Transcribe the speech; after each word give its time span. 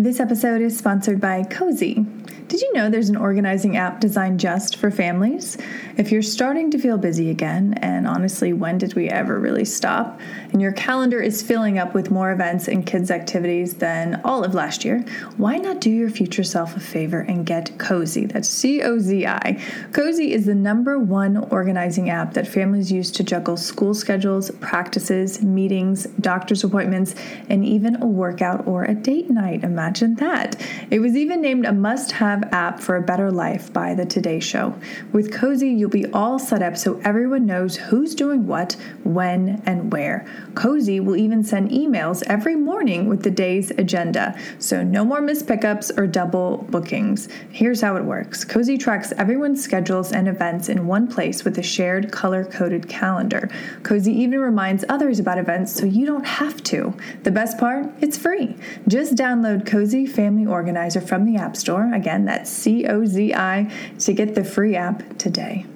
This 0.00 0.18
episode 0.18 0.62
is 0.62 0.78
sponsored 0.78 1.20
by 1.20 1.42
Cozi. 1.42 2.06
Did 2.50 2.62
you 2.62 2.72
know 2.72 2.90
there's 2.90 3.10
an 3.10 3.16
organizing 3.16 3.76
app 3.76 4.00
designed 4.00 4.40
just 4.40 4.74
for 4.74 4.90
families? 4.90 5.56
If 5.96 6.10
you're 6.10 6.20
starting 6.20 6.68
to 6.72 6.80
feel 6.80 6.98
busy 6.98 7.30
again, 7.30 7.74
and 7.80 8.08
honestly, 8.08 8.52
when 8.52 8.76
did 8.76 8.94
we 8.94 9.08
ever 9.08 9.38
really 9.38 9.64
stop? 9.64 10.20
And 10.50 10.60
your 10.60 10.72
calendar 10.72 11.20
is 11.20 11.42
filling 11.42 11.78
up 11.78 11.94
with 11.94 12.10
more 12.10 12.32
events 12.32 12.66
and 12.66 12.84
kids' 12.84 13.12
activities 13.12 13.74
than 13.74 14.20
all 14.24 14.42
of 14.42 14.52
last 14.52 14.84
year, 14.84 15.04
why 15.36 15.58
not 15.58 15.80
do 15.80 15.90
your 15.90 16.10
future 16.10 16.42
self 16.42 16.76
a 16.76 16.80
favor 16.80 17.20
and 17.20 17.46
get 17.46 17.78
Cozi? 17.78 18.28
That's 18.28 18.48
C 18.48 18.82
O 18.82 18.98
Z 18.98 19.28
I. 19.28 19.52
Cozi 19.92 20.30
is 20.30 20.46
the 20.46 20.54
number 20.56 20.98
one 20.98 21.36
organizing 21.36 22.10
app 22.10 22.34
that 22.34 22.48
families 22.48 22.90
use 22.90 23.12
to 23.12 23.22
juggle 23.22 23.56
school 23.56 23.94
schedules, 23.94 24.50
practices, 24.58 25.40
meetings, 25.40 26.08
doctor's 26.20 26.64
appointments, 26.64 27.14
and 27.48 27.64
even 27.64 28.02
a 28.02 28.06
workout 28.06 28.66
or 28.66 28.82
a 28.82 28.94
date 28.96 29.30
night. 29.30 29.62
Imagine 29.62 30.16
that. 30.16 30.60
It 30.90 30.98
was 30.98 31.14
even 31.14 31.40
named 31.40 31.64
a 31.64 31.72
must 31.72 32.10
have 32.10 32.39
app 32.52 32.80
for 32.80 32.96
a 32.96 33.02
better 33.02 33.30
life 33.30 33.72
by 33.72 33.94
the 33.94 34.04
Today 34.04 34.40
Show. 34.40 34.74
With 35.12 35.32
Cozi, 35.32 35.76
you'll 35.76 35.90
be 35.90 36.06
all 36.12 36.38
set 36.38 36.62
up 36.62 36.76
so 36.76 37.00
everyone 37.04 37.46
knows 37.46 37.76
who's 37.76 38.14
doing 38.14 38.46
what, 38.46 38.76
when, 39.04 39.62
and 39.66 39.92
where. 39.92 40.26
Cozi 40.54 41.02
will 41.02 41.16
even 41.16 41.44
send 41.44 41.70
emails 41.70 42.22
every 42.26 42.56
morning 42.56 43.08
with 43.08 43.22
the 43.22 43.30
day's 43.30 43.70
agenda, 43.72 44.38
so 44.58 44.82
no 44.82 45.04
more 45.04 45.20
missed 45.20 45.46
pickups 45.46 45.90
or 45.96 46.06
double 46.06 46.58
bookings. 46.70 47.28
Here's 47.50 47.80
how 47.80 47.96
it 47.96 48.04
works 48.04 48.44
Cozi 48.44 48.78
tracks 48.78 49.12
everyone's 49.18 49.62
schedules 49.62 50.12
and 50.12 50.28
events 50.28 50.68
in 50.68 50.86
one 50.86 51.06
place 51.06 51.44
with 51.44 51.58
a 51.58 51.62
shared 51.62 52.10
color 52.10 52.44
coded 52.44 52.88
calendar. 52.88 53.48
Cozi 53.82 54.12
even 54.12 54.40
reminds 54.40 54.84
others 54.88 55.18
about 55.18 55.38
events 55.38 55.72
so 55.72 55.86
you 55.86 56.06
don't 56.06 56.26
have 56.26 56.62
to. 56.64 56.94
The 57.22 57.30
best 57.30 57.58
part? 57.58 57.86
It's 58.00 58.16
free. 58.16 58.56
Just 58.88 59.14
download 59.14 59.64
Cozi 59.64 60.08
Family 60.08 60.46
Organizer 60.46 61.00
from 61.00 61.24
the 61.24 61.36
App 61.36 61.56
Store. 61.56 61.92
Again, 61.94 62.24
that's 62.30 62.48
C 62.48 62.86
O 62.86 63.04
Z 63.04 63.34
I 63.34 63.72
to 63.98 64.12
get 64.12 64.36
the 64.36 64.44
free 64.44 64.76
app 64.76 65.18
today. 65.18 65.66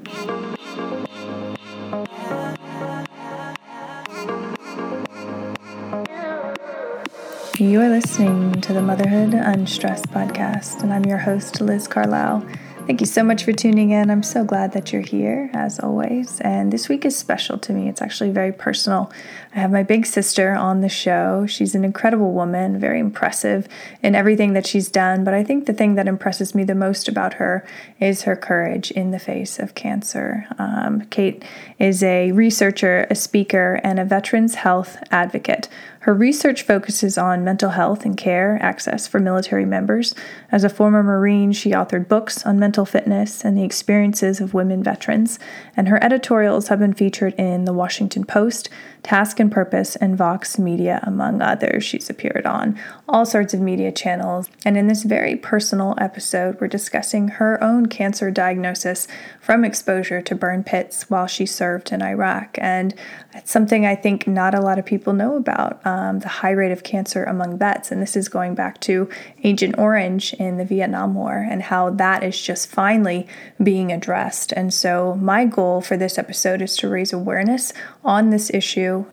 You 7.59 7.81
are 7.81 7.89
listening 7.89 8.61
to 8.61 8.73
the 8.73 8.83
Motherhood 8.83 9.35
Unstressed 9.35 10.09
podcast, 10.11 10.83
and 10.83 10.93
I'm 10.93 11.05
your 11.05 11.19
host, 11.19 11.61
Liz 11.61 11.89
Carlisle. 11.89 12.47
Thank 12.87 13.01
you 13.01 13.07
so 13.07 13.25
much 13.25 13.45
for 13.45 13.53
tuning 13.55 13.93
in. 13.93 14.11
I'm 14.11 14.23
so 14.23 14.45
glad 14.45 14.73
that 14.73 14.93
you're 14.93 15.01
here, 15.01 15.51
as 15.55 15.81
always. 15.81 16.39
And 16.43 16.71
this 16.71 16.87
week 16.87 17.07
is 17.07 17.17
special 17.17 17.57
to 17.61 17.73
me. 17.73 17.89
It's 17.89 18.03
actually 18.03 18.29
very 18.29 18.53
personal. 18.53 19.11
I 19.55 19.61
have 19.61 19.71
my 19.71 19.83
big 19.83 20.05
sister 20.05 20.53
on 20.53 20.83
the 20.83 20.91
show. 20.91 21.47
She's 21.47 21.75
an 21.75 21.83
incredible 21.83 22.33
woman, 22.33 22.79
very 22.79 23.01
impressive 23.01 23.69
in 24.03 24.15
everything 24.15 24.53
that 24.53 24.67
she's 24.67 24.91
done. 24.91 25.25
But 25.25 25.33
I 25.33 25.43
think 25.43 25.65
the 25.65 25.73
thing 25.73 25.95
that 25.95 26.07
impresses 26.07 26.55
me 26.55 26.63
the 26.63 26.75
most 26.75 27.09
about 27.09 27.35
her 27.35 27.67
is 28.01 28.25
her 28.25 28.37
courage 28.37 28.91
in 28.91 29.13
the 29.13 29.19
face 29.19 29.59
of 29.59 29.75
cancer. 29.75 30.47
Um, 30.59 31.07
Kate 31.07 31.43
is 31.79 32.03
a 32.03 32.33
researcher, 32.33 33.07
a 33.09 33.15
speaker, 33.15 33.81
and 33.83 33.99
a 33.99 34.05
veterans 34.05 34.57
health 34.57 34.99
advocate. 35.11 35.71
Her 36.05 36.13
research 36.13 36.65
focuses 36.65 37.17
on 37.17 37.45
mental 37.45 37.71
health 37.71 38.05
and 38.05 38.15
care 38.15 38.59
access 38.61 39.09
for 39.09 39.19
military 39.21 39.65
members. 39.65 40.15
As 40.53 40.63
a 40.63 40.69
former 40.69 41.03
Marine, 41.03 41.53
she 41.53 41.71
authored 41.71 42.09
books 42.09 42.45
on 42.45 42.59
mental 42.59 42.85
fitness 42.85 43.43
and 43.43 43.57
the 43.57 43.65
experiences 43.65 44.39
of 44.39 44.53
women 44.53 44.83
veterans, 44.83 45.39
and 45.75 45.89
her 45.89 46.05
editorials 46.05 46.69
have 46.69 46.79
been 46.79 46.93
featured 46.93 47.33
in 47.39 47.65
The 47.65 47.73
Washington 47.73 48.27
Post, 48.27 48.69
Task 49.03 49.41
and 49.41 49.51
Purpose, 49.51 49.97
and 49.97 50.15
Vox 50.15 50.59
Media, 50.59 51.01
among 51.05 51.41
others. 51.41 51.85
She's 51.85 52.11
appeared 52.11 52.45
on 52.45 52.79
all 53.09 53.25
sorts 53.25 53.55
of 53.55 53.61
media 53.61 53.91
channels. 53.91 54.51
And 54.63 54.77
in 54.77 54.89
this 54.89 55.05
very 55.05 55.37
personal 55.37 55.95
episode, 55.97 56.61
we're 56.61 56.69
discussing 56.69 57.29
her 57.29 57.63
own 57.65 57.87
cancer 57.87 58.31
diagnosis 58.31 59.09
from 59.41 59.65
exposure 59.65 60.21
to 60.21 60.35
burn 60.35 60.65
pits 60.65 61.09
while 61.09 61.27
she 61.27 61.47
served 61.47 61.93
in 61.93 62.03
Iraq. 62.03 62.59
And 62.61 62.95
it's 63.35 63.51
something 63.51 63.87
I 63.87 63.95
think 63.95 64.27
not 64.27 64.55
a 64.55 64.61
lot 64.61 64.79
of 64.79 64.85
people 64.85 65.15
know 65.15 65.37
about 65.37 65.81
um, 65.87 65.94
Um, 65.95 66.19
the 66.19 66.29
high 66.29 66.51
rate 66.51 66.73
of 66.73 66.83
cancer 66.83 67.23
among 67.23 67.57
vets. 67.57 67.93
And 67.93 68.03
this 68.03 68.17
is 68.17 68.29
going 68.29 68.57
back 68.57 68.81
to 68.81 69.09
Agent 69.45 69.77
Orange 69.79 70.35
in 70.35 70.57
the 70.57 70.65
Vietnam 70.65 71.15
War 71.15 71.47
and 71.49 71.63
how 71.63 71.91
that 71.91 72.25
is 72.25 72.41
just 72.41 72.69
finally 72.69 73.29
being 73.63 73.93
addressed. 73.93 74.51
And 74.53 74.75
so, 74.75 75.15
my 75.15 75.45
goal 75.45 75.81
for 75.81 75.97
this 75.97 76.19
episode 76.19 76.63
is 76.63 76.77
to 76.79 76.89
raise 76.89 77.13
awareness 77.13 77.73
on 78.03 78.31
this 78.31 78.51
issue 78.53 79.05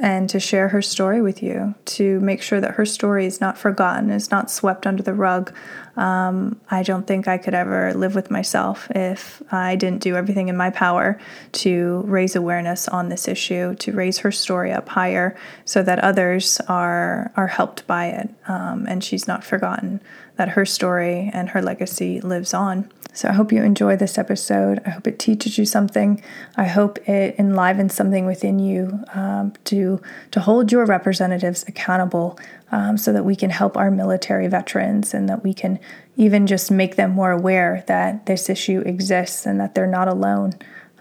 and 0.00 0.30
to 0.30 0.40
share 0.40 0.68
her 0.68 0.80
story 0.80 1.20
with 1.20 1.42
you, 1.42 1.74
to 1.84 2.18
make 2.20 2.40
sure 2.40 2.58
that 2.58 2.72
her 2.72 2.86
story 2.86 3.26
is 3.26 3.38
not 3.38 3.58
forgotten, 3.58 4.10
is 4.10 4.30
not 4.30 4.50
swept 4.50 4.86
under 4.86 5.02
the 5.02 5.12
rug. 5.12 5.54
Um, 5.96 6.58
I 6.70 6.82
don't 6.82 7.06
think 7.06 7.28
I 7.28 7.36
could 7.36 7.52
ever 7.52 7.92
live 7.92 8.14
with 8.14 8.30
myself 8.30 8.90
if 8.92 9.42
I 9.52 9.76
didn't 9.76 10.00
do 10.02 10.16
everything 10.16 10.48
in 10.48 10.56
my 10.56 10.70
power 10.70 11.20
to 11.52 12.02
raise 12.06 12.34
awareness 12.34 12.88
on 12.88 13.10
this 13.10 13.28
issue, 13.28 13.74
to 13.74 13.92
raise 13.92 14.18
her 14.18 14.32
story 14.32 14.72
up 14.72 14.88
higher, 14.88 15.36
so 15.66 15.82
that 15.82 15.98
others 15.98 16.60
are 16.66 17.30
are 17.36 17.48
helped 17.48 17.86
by 17.86 18.06
it, 18.06 18.30
um, 18.48 18.86
and 18.88 19.04
she's 19.04 19.28
not 19.28 19.44
forgotten. 19.44 20.00
That 20.40 20.56
her 20.56 20.64
story 20.64 21.30
and 21.34 21.50
her 21.50 21.60
legacy 21.60 22.18
lives 22.22 22.54
on. 22.54 22.90
So 23.12 23.28
I 23.28 23.32
hope 23.32 23.52
you 23.52 23.62
enjoy 23.62 23.96
this 23.96 24.16
episode. 24.16 24.80
I 24.86 24.88
hope 24.88 25.06
it 25.06 25.18
teaches 25.18 25.58
you 25.58 25.66
something. 25.66 26.22
I 26.56 26.64
hope 26.64 26.96
it 27.06 27.34
enlivens 27.38 27.92
something 27.92 28.24
within 28.24 28.58
you 28.58 29.04
um, 29.12 29.52
to 29.64 30.00
to 30.30 30.40
hold 30.40 30.72
your 30.72 30.86
representatives 30.86 31.66
accountable, 31.68 32.38
um, 32.72 32.96
so 32.96 33.12
that 33.12 33.26
we 33.26 33.36
can 33.36 33.50
help 33.50 33.76
our 33.76 33.90
military 33.90 34.48
veterans 34.48 35.12
and 35.12 35.28
that 35.28 35.44
we 35.44 35.52
can 35.52 35.78
even 36.16 36.46
just 36.46 36.70
make 36.70 36.96
them 36.96 37.10
more 37.10 37.32
aware 37.32 37.84
that 37.86 38.24
this 38.24 38.48
issue 38.48 38.80
exists 38.86 39.44
and 39.44 39.60
that 39.60 39.74
they're 39.74 39.86
not 39.86 40.08
alone. 40.08 40.52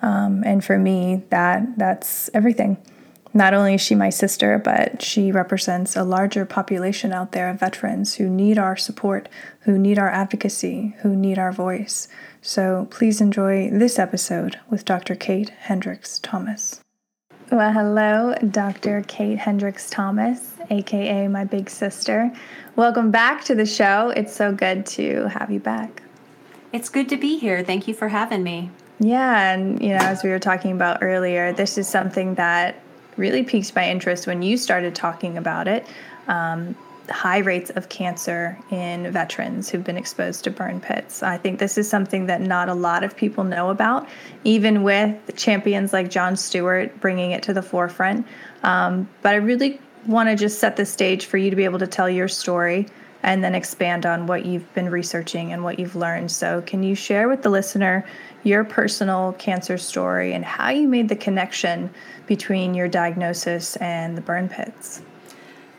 Um, 0.01 0.43
and 0.45 0.61
for 0.65 0.77
me, 0.77 1.23
that 1.29 1.77
that's 1.77 2.29
everything. 2.33 2.75
Not 3.33 3.53
only 3.53 3.75
is 3.75 3.81
she 3.81 3.93
my 3.93 4.09
sister, 4.09 4.57
but 4.57 5.03
she 5.03 5.31
represents 5.31 5.95
a 5.95 6.03
larger 6.03 6.45
population 6.45 7.13
out 7.13 7.31
there 7.31 7.49
of 7.49 7.59
veterans 7.59 8.15
who 8.15 8.27
need 8.27 8.57
our 8.57 8.75
support, 8.75 9.29
who 9.61 9.77
need 9.77 9.99
our 9.99 10.09
advocacy, 10.09 10.95
who 11.01 11.15
need 11.15 11.37
our 11.37 11.51
voice. 11.51 12.07
So 12.41 12.87
please 12.89 13.21
enjoy 13.21 13.69
this 13.69 13.99
episode 13.99 14.59
with 14.69 14.83
Dr. 14.83 15.13
Kate 15.13 15.49
Hendricks 15.49 16.17
Thomas. 16.19 16.81
Well, 17.51 17.71
hello, 17.71 18.35
Dr. 18.49 19.03
Kate 19.07 19.37
Hendricks 19.37 19.89
Thomas, 19.89 20.55
aka 20.69 21.27
my 21.27 21.43
big 21.43 21.69
sister. 21.69 22.31
Welcome 22.75 23.11
back 23.11 23.43
to 23.45 23.55
the 23.55 23.65
show. 23.65 24.09
It's 24.15 24.35
so 24.35 24.51
good 24.53 24.85
to 24.87 25.27
have 25.27 25.51
you 25.51 25.59
back. 25.59 26.01
It's 26.73 26.89
good 26.89 27.09
to 27.09 27.17
be 27.17 27.37
here. 27.37 27.63
Thank 27.63 27.87
you 27.87 27.93
for 27.93 28.07
having 28.07 28.41
me. 28.43 28.71
Yeah, 28.99 29.51
and 29.51 29.81
you 29.81 29.89
know, 29.89 29.97
as 29.97 30.23
we 30.23 30.29
were 30.29 30.39
talking 30.39 30.71
about 30.71 30.99
earlier, 31.01 31.53
this 31.53 31.77
is 31.77 31.87
something 31.87 32.35
that 32.35 32.81
really 33.19 33.43
piqued 33.43 33.75
my 33.75 33.87
interest 33.87 34.25
when 34.25 34.41
you 34.41 34.57
started 34.57 34.95
talking 34.95 35.37
about 35.37 35.67
it. 35.67 35.85
Um, 36.27 36.75
high 37.11 37.39
rates 37.39 37.69
of 37.71 37.89
cancer 37.89 38.57
in 38.71 39.11
veterans 39.11 39.69
who've 39.69 39.83
been 39.83 39.97
exposed 39.97 40.43
to 40.43 40.51
burn 40.51 40.79
pits. 40.79 41.23
I 41.23 41.37
think 41.37 41.59
this 41.59 41.77
is 41.77 41.89
something 41.89 42.27
that 42.27 42.41
not 42.41 42.69
a 42.69 42.73
lot 42.73 43.03
of 43.03 43.15
people 43.15 43.43
know 43.43 43.69
about, 43.69 44.07
even 44.43 44.83
with 44.83 45.17
champions 45.35 45.91
like 45.91 46.09
Jon 46.09 46.35
Stewart 46.35 46.99
bringing 47.01 47.31
it 47.31 47.43
to 47.43 47.53
the 47.53 47.61
forefront. 47.61 48.27
Um, 48.63 49.09
but 49.21 49.33
I 49.33 49.37
really 49.37 49.79
want 50.05 50.29
to 50.29 50.35
just 50.35 50.59
set 50.59 50.75
the 50.75 50.85
stage 50.85 51.25
for 51.25 51.37
you 51.37 51.49
to 51.49 51.55
be 51.55 51.65
able 51.65 51.79
to 51.79 51.87
tell 51.87 52.09
your 52.09 52.27
story 52.27 52.87
and 53.23 53.43
then 53.43 53.55
expand 53.55 54.05
on 54.05 54.27
what 54.27 54.45
you've 54.45 54.73
been 54.73 54.89
researching 54.89 55.51
and 55.51 55.63
what 55.63 55.79
you've 55.79 55.95
learned. 55.95 56.31
So, 56.31 56.61
can 56.61 56.83
you 56.83 56.95
share 56.95 57.27
with 57.27 57.43
the 57.43 57.49
listener 57.49 58.05
your 58.43 58.63
personal 58.63 59.33
cancer 59.33 59.77
story 59.77 60.33
and 60.33 60.45
how 60.45 60.69
you 60.69 60.87
made 60.87 61.09
the 61.09 61.15
connection 61.15 61.89
between 62.27 62.73
your 62.73 62.87
diagnosis 62.87 63.75
and 63.77 64.15
the 64.17 64.21
burn 64.21 64.47
pits? 64.47 65.01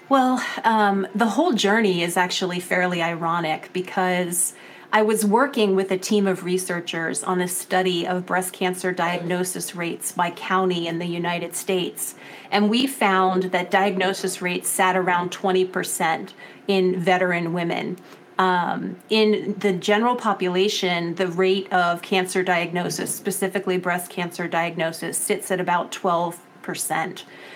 Well, 0.09 0.45
um, 0.65 1.07
the 1.15 1.29
whole 1.29 1.53
journey 1.53 2.03
is 2.03 2.17
actually 2.17 2.59
fairly 2.59 3.01
ironic 3.01 3.71
because 3.73 4.55
I 4.93 5.03
was 5.03 5.25
working 5.25 5.77
with 5.77 5.93
a 5.93 5.99
team 5.99 6.27
of 6.27 6.43
researchers 6.43 7.23
on 7.23 7.41
a 7.41 7.47
study 7.47 8.09
of 8.09 8.27
breast 8.27 8.53
cancer 8.53 8.91
diagnosis 8.91 9.77
rates 9.77 10.11
by 10.11 10.33
county 10.33 10.89
in 10.89 10.99
the 10.99 11.07
United 11.07 11.55
States. 11.55 12.17
And 12.51 12.69
we 12.69 12.89
found 12.89 13.45
that 13.45 13.71
diagnosis 13.71 14.43
rates 14.43 14.69
sat 14.69 14.97
around 14.97 15.31
20% 15.31 16.33
in 16.67 16.99
veteran 16.99 17.53
women. 17.53 17.99
Um, 18.37 18.97
in 19.11 19.55
the 19.59 19.75
general 19.75 20.17
population, 20.17 21.15
the 21.15 21.29
rate 21.29 21.73
of 21.73 22.03
cancer 22.03 22.43
diagnosis, 22.43 23.15
specifically 23.15 23.79
breast 23.79 24.11
cancer 24.11 24.49
diagnosis, 24.49 25.17
sits 25.17 25.53
at 25.53 25.61
about 25.61 25.93
12%. 25.93 26.37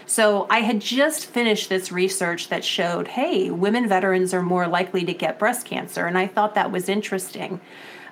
So 0.06 0.46
I 0.50 0.60
had 0.60 0.80
just 0.80 1.26
finished 1.26 1.68
this 1.68 1.90
research 1.90 2.48
that 2.48 2.64
showed 2.64 3.08
hey, 3.08 3.50
women 3.50 3.88
veterans 3.88 4.34
are 4.34 4.42
more 4.42 4.66
likely 4.66 5.04
to 5.04 5.14
get 5.14 5.38
breast 5.38 5.66
cancer, 5.66 6.06
and 6.06 6.18
I 6.18 6.26
thought 6.26 6.54
that 6.54 6.72
was 6.72 6.88
interesting. 6.88 7.60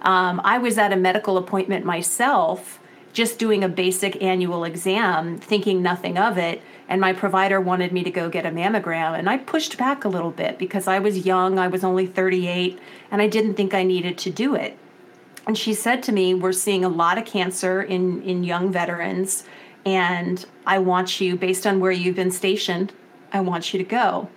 Um, 0.03 0.41
I 0.45 0.59
was 0.59 0.79
at 0.79 0.93
a 0.93 0.97
medical 0.97 1.37
appointment 1.37 1.85
myself 1.85 2.81
just 3.13 3.39
doing 3.39 3.63
a 3.63 3.69
basic 3.69 4.23
annual 4.23 4.65
exam, 4.65 5.39
thinking 5.39 5.83
nothing 5.83 6.19
of 6.19 6.39
it. 6.39 6.63
And 6.89 7.01
my 7.01 7.13
provider 7.13 7.61
wanted 7.61 7.93
me 7.93 8.03
to 8.05 8.11
go 8.11 8.29
get 8.29 8.47
a 8.47 8.51
mammogram. 8.51 9.19
And 9.19 9.29
I 9.29 9.39
pushed 9.39 9.79
back 9.79 10.05
a 10.05 10.09
little 10.09 10.31
bit 10.31 10.59
because 10.59 10.89
I 10.89 10.99
was 10.99 11.27
young, 11.27 11.59
I 11.59 11.69
was 11.69 11.85
only 11.85 12.07
38, 12.07 12.79
and 13.11 13.23
I 13.23 13.29
didn't 13.29 13.55
think 13.55 13.75
I 13.75 13.83
needed 13.83 14.19
to 14.19 14.31
do 14.31 14.55
it. 14.55 14.79
And 15.47 15.59
she 15.59 15.75
said 15.75 16.03
to 16.05 16.13
me, 16.13 16.35
We're 16.35 16.53
seeing 16.53 16.85
a 16.85 16.89
lot 16.89 17.19
of 17.19 17.25
cancer 17.25 17.83
in, 17.83 18.23
in 18.23 18.45
young 18.45 18.73
veterans, 18.73 19.45
and 19.85 20.45
I 20.67 20.79
want 20.79 21.21
you, 21.21 21.37
based 21.37 21.67
on 21.67 21.81
where 21.81 21.93
you've 21.93 22.17
been 22.17 22.31
stationed, 22.31 22.93
I 23.33 23.41
want 23.41 23.73
you 23.73 23.79
to 23.79 23.85
go. 23.85 24.29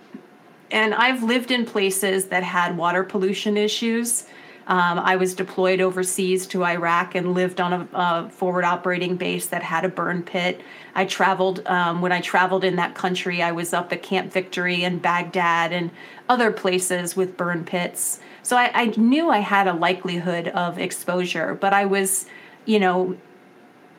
And 0.70 0.94
I've 0.94 1.22
lived 1.22 1.50
in 1.50 1.64
places 1.64 2.26
that 2.26 2.42
had 2.42 2.76
water 2.76 3.04
pollution 3.04 3.56
issues 3.56 4.26
um, 4.68 4.98
I 4.98 5.14
was 5.14 5.34
deployed 5.34 5.80
overseas 5.80 6.46
to 6.48 6.64
Iraq 6.64 7.14
and 7.14 7.34
lived 7.34 7.60
on 7.60 7.72
a, 7.72 7.88
a, 7.92 8.30
forward 8.30 8.64
operating 8.64 9.16
base 9.16 9.46
that 9.46 9.62
had 9.62 9.84
a 9.84 9.88
burn 9.88 10.24
pit. 10.24 10.60
I 10.96 11.04
traveled, 11.04 11.64
um, 11.66 12.00
when 12.00 12.10
I 12.10 12.20
traveled 12.20 12.64
in 12.64 12.74
that 12.76 12.96
country, 12.96 13.42
I 13.42 13.52
was 13.52 13.72
up 13.72 13.92
at 13.92 14.02
Camp 14.02 14.32
Victory 14.32 14.82
and 14.82 15.00
Baghdad 15.00 15.72
and 15.72 15.92
other 16.28 16.50
places 16.50 17.14
with 17.14 17.36
burn 17.36 17.64
pits. 17.64 18.18
So 18.42 18.56
I, 18.56 18.70
I 18.74 18.86
knew 18.96 19.30
I 19.30 19.38
had 19.38 19.68
a 19.68 19.72
likelihood 19.72 20.48
of 20.48 20.78
exposure, 20.80 21.54
but 21.54 21.72
I 21.72 21.84
was, 21.84 22.26
you 22.64 22.80
know, 22.80 23.16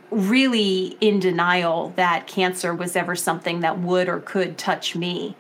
really 0.09 0.97
in 1.01 1.19
denial 1.19 1.93
that 1.95 2.27
cancer 2.27 2.73
was 2.73 2.95
ever 2.95 3.15
something 3.15 3.59
that 3.59 3.79
would 3.79 4.07
or 4.07 4.19
could 4.19 4.57
touch 4.57 4.95
me. 4.95 5.35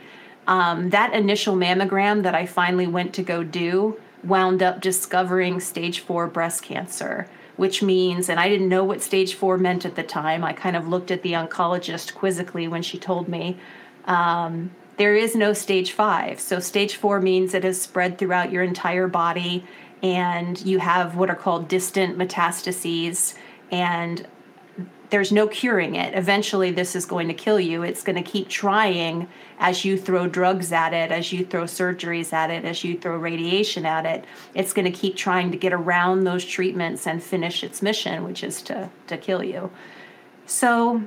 Um, 0.47 0.89
that 0.91 1.13
initial 1.13 1.55
mammogram 1.55 2.23
that 2.23 2.35
I 2.35 2.45
finally 2.45 2.87
went 2.87 3.13
to 3.15 3.23
go 3.23 3.43
do 3.43 3.99
wound 4.23 4.63
up 4.63 4.81
discovering 4.81 5.59
stage 5.59 5.99
four 5.99 6.27
breast 6.27 6.63
cancer, 6.63 7.27
which 7.55 7.81
means, 7.81 8.29
and 8.29 8.39
I 8.39 8.49
didn't 8.49 8.69
know 8.69 8.83
what 8.83 9.01
stage 9.01 9.35
four 9.35 9.57
meant 9.57 9.85
at 9.85 9.95
the 9.95 10.03
time. 10.03 10.43
I 10.43 10.53
kind 10.53 10.75
of 10.75 10.87
looked 10.87 11.11
at 11.11 11.21
the 11.21 11.33
oncologist 11.33 12.13
quizzically 12.13 12.67
when 12.67 12.81
she 12.81 12.97
told 12.97 13.27
me. 13.27 13.57
Um, 14.05 14.71
there 14.97 15.15
is 15.15 15.35
no 15.35 15.53
stage 15.53 15.91
five. 15.91 16.39
So, 16.39 16.59
stage 16.59 16.95
four 16.95 17.21
means 17.21 17.53
it 17.53 17.63
has 17.63 17.79
spread 17.79 18.17
throughout 18.17 18.51
your 18.51 18.63
entire 18.63 19.07
body, 19.07 19.63
and 20.01 20.59
you 20.65 20.79
have 20.79 21.15
what 21.15 21.29
are 21.29 21.35
called 21.35 21.67
distant 21.67 22.17
metastases. 22.17 23.35
And 23.69 24.25
there's 25.09 25.31
no 25.31 25.47
curing 25.47 25.95
it. 25.95 26.13
Eventually, 26.15 26.71
this 26.71 26.95
is 26.95 27.05
going 27.05 27.27
to 27.29 27.33
kill 27.33 27.59
you. 27.59 27.83
It's 27.83 28.03
going 28.03 28.21
to 28.21 28.29
keep 28.29 28.49
trying 28.49 29.27
as 29.59 29.85
you 29.85 29.97
throw 29.97 30.27
drugs 30.27 30.71
at 30.71 30.93
it, 30.93 31.11
as 31.11 31.31
you 31.31 31.45
throw 31.45 31.63
surgeries 31.63 32.33
at 32.33 32.49
it, 32.49 32.65
as 32.65 32.83
you 32.83 32.97
throw 32.97 33.17
radiation 33.17 33.85
at 33.85 34.05
it. 34.05 34.25
It's 34.53 34.73
going 34.73 34.91
to 34.91 34.97
keep 34.97 35.15
trying 35.15 35.51
to 35.51 35.57
get 35.57 35.71
around 35.71 36.25
those 36.25 36.43
treatments 36.43 37.07
and 37.07 37.23
finish 37.23 37.63
its 37.63 37.81
mission, 37.81 38.23
which 38.23 38.43
is 38.43 38.61
to, 38.63 38.89
to 39.07 39.17
kill 39.17 39.43
you. 39.43 39.71
So 40.45 41.03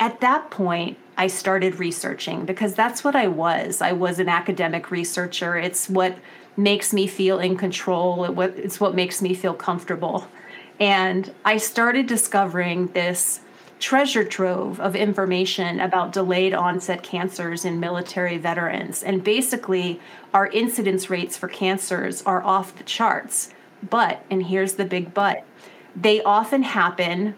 at 0.00 0.20
that 0.20 0.50
point, 0.50 0.98
I 1.18 1.26
started 1.26 1.78
researching 1.78 2.44
because 2.44 2.74
that's 2.74 3.04
what 3.04 3.16
I 3.16 3.28
was. 3.28 3.80
I 3.80 3.92
was 3.92 4.18
an 4.18 4.28
academic 4.28 4.90
researcher. 4.90 5.56
It's 5.56 5.88
what 5.88 6.16
makes 6.56 6.92
me 6.92 7.06
feel 7.06 7.38
in 7.38 7.56
control, 7.56 8.24
it's 8.40 8.80
what 8.80 8.94
makes 8.94 9.20
me 9.20 9.34
feel 9.34 9.52
comfortable. 9.52 10.26
And 10.78 11.32
I 11.44 11.56
started 11.56 12.06
discovering 12.06 12.88
this 12.88 13.40
treasure 13.78 14.24
trove 14.24 14.80
of 14.80 14.96
information 14.96 15.80
about 15.80 16.12
delayed 16.12 16.54
onset 16.54 17.02
cancers 17.02 17.64
in 17.64 17.78
military 17.78 18.38
veterans. 18.38 19.02
And 19.02 19.22
basically, 19.22 20.00
our 20.32 20.46
incidence 20.46 21.10
rates 21.10 21.36
for 21.36 21.48
cancers 21.48 22.22
are 22.22 22.42
off 22.42 22.76
the 22.76 22.84
charts. 22.84 23.50
But, 23.88 24.24
and 24.30 24.46
here's 24.46 24.74
the 24.74 24.84
big 24.84 25.12
but, 25.12 25.44
they 25.94 26.22
often 26.22 26.62
happen 26.62 27.34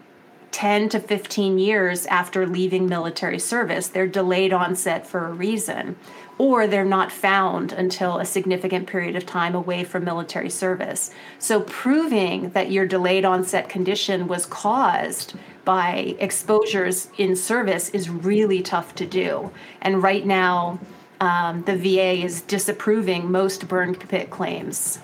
10 0.51 0.89
to 0.89 0.99
15 0.99 1.59
years 1.59 2.05
after 2.07 2.47
leaving 2.47 2.87
military 2.87 3.39
service. 3.39 3.87
They're 3.87 4.07
delayed 4.07 4.51
onset 4.51 5.05
for 5.05 5.25
a 5.25 5.31
reason 5.31 5.95
or 6.39 6.65
they're 6.67 6.85
not 6.85 7.11
found 7.11 7.73
until 7.73 8.17
a 8.17 8.25
significant 8.25 8.87
period 8.87 9.15
of 9.15 9.25
time 9.25 9.53
away 9.53 9.83
from 9.83 10.05
military 10.05 10.49
service. 10.49 11.11
So, 11.37 11.61
proving 11.61 12.49
that 12.51 12.71
your 12.71 12.87
delayed 12.87 13.25
onset 13.25 13.69
condition 13.69 14.27
was 14.27 14.45
caused 14.45 15.35
by 15.65 16.15
exposures 16.17 17.09
in 17.17 17.35
service 17.35 17.89
is 17.89 18.09
really 18.09 18.61
tough 18.61 18.95
to 18.95 19.05
do. 19.05 19.51
And 19.81 20.01
right 20.01 20.25
now, 20.25 20.79
um, 21.19 21.63
the 21.63 21.75
VA 21.75 22.23
is 22.23 22.41
disapproving 22.41 23.29
most 23.29 23.67
burn 23.67 23.93
pit 23.93 24.29
claims. 24.29 24.99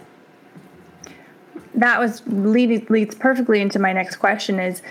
That 1.73 1.99
was 1.99 2.25
leads, 2.27 2.89
leads 2.89 3.13
perfectly 3.13 3.59
into 3.59 3.77
my 3.77 3.91
next 3.91 4.15
question: 4.15 4.57
is 4.57 4.81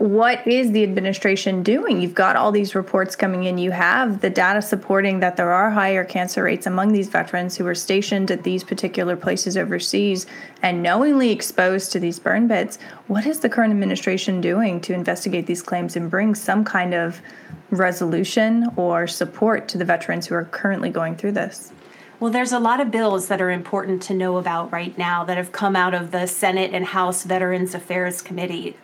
what 0.00 0.46
is 0.46 0.72
the 0.72 0.82
administration 0.82 1.62
doing? 1.62 2.00
You've 2.00 2.14
got 2.14 2.34
all 2.34 2.50
these 2.50 2.74
reports 2.74 3.14
coming 3.14 3.44
in. 3.44 3.58
You 3.58 3.70
have 3.72 4.22
the 4.22 4.30
data 4.30 4.62
supporting 4.62 5.20
that 5.20 5.36
there 5.36 5.52
are 5.52 5.70
higher 5.70 6.06
cancer 6.06 6.44
rates 6.44 6.66
among 6.66 6.92
these 6.92 7.10
veterans 7.10 7.54
who 7.54 7.66
are 7.66 7.74
stationed 7.74 8.30
at 8.30 8.42
these 8.42 8.64
particular 8.64 9.14
places 9.14 9.58
overseas 9.58 10.24
and 10.62 10.82
knowingly 10.82 11.30
exposed 11.30 11.92
to 11.92 12.00
these 12.00 12.18
burn 12.18 12.48
pits. 12.48 12.78
What 13.08 13.26
is 13.26 13.40
the 13.40 13.50
current 13.50 13.72
administration 13.72 14.40
doing 14.40 14.80
to 14.80 14.94
investigate 14.94 15.46
these 15.46 15.60
claims 15.60 15.96
and 15.96 16.10
bring 16.10 16.34
some 16.34 16.64
kind 16.64 16.94
of 16.94 17.20
resolution 17.68 18.68
or 18.76 19.06
support 19.06 19.68
to 19.68 19.76
the 19.76 19.84
veterans 19.84 20.26
who 20.26 20.34
are 20.34 20.46
currently 20.46 20.88
going 20.88 21.16
through 21.16 21.32
this? 21.32 21.74
Well, 22.20 22.30
there's 22.30 22.52
a 22.52 22.58
lot 22.58 22.80
of 22.80 22.90
bills 22.90 23.28
that 23.28 23.40
are 23.40 23.50
important 23.50 24.02
to 24.04 24.14
know 24.14 24.38
about 24.38 24.72
right 24.72 24.96
now 24.96 25.24
that 25.24 25.36
have 25.36 25.52
come 25.52 25.76
out 25.76 25.92
of 25.92 26.10
the 26.10 26.26
Senate 26.26 26.70
and 26.72 26.84
House 26.86 27.24
Veterans 27.24 27.74
Affairs 27.74 28.20
Committee. 28.22 28.76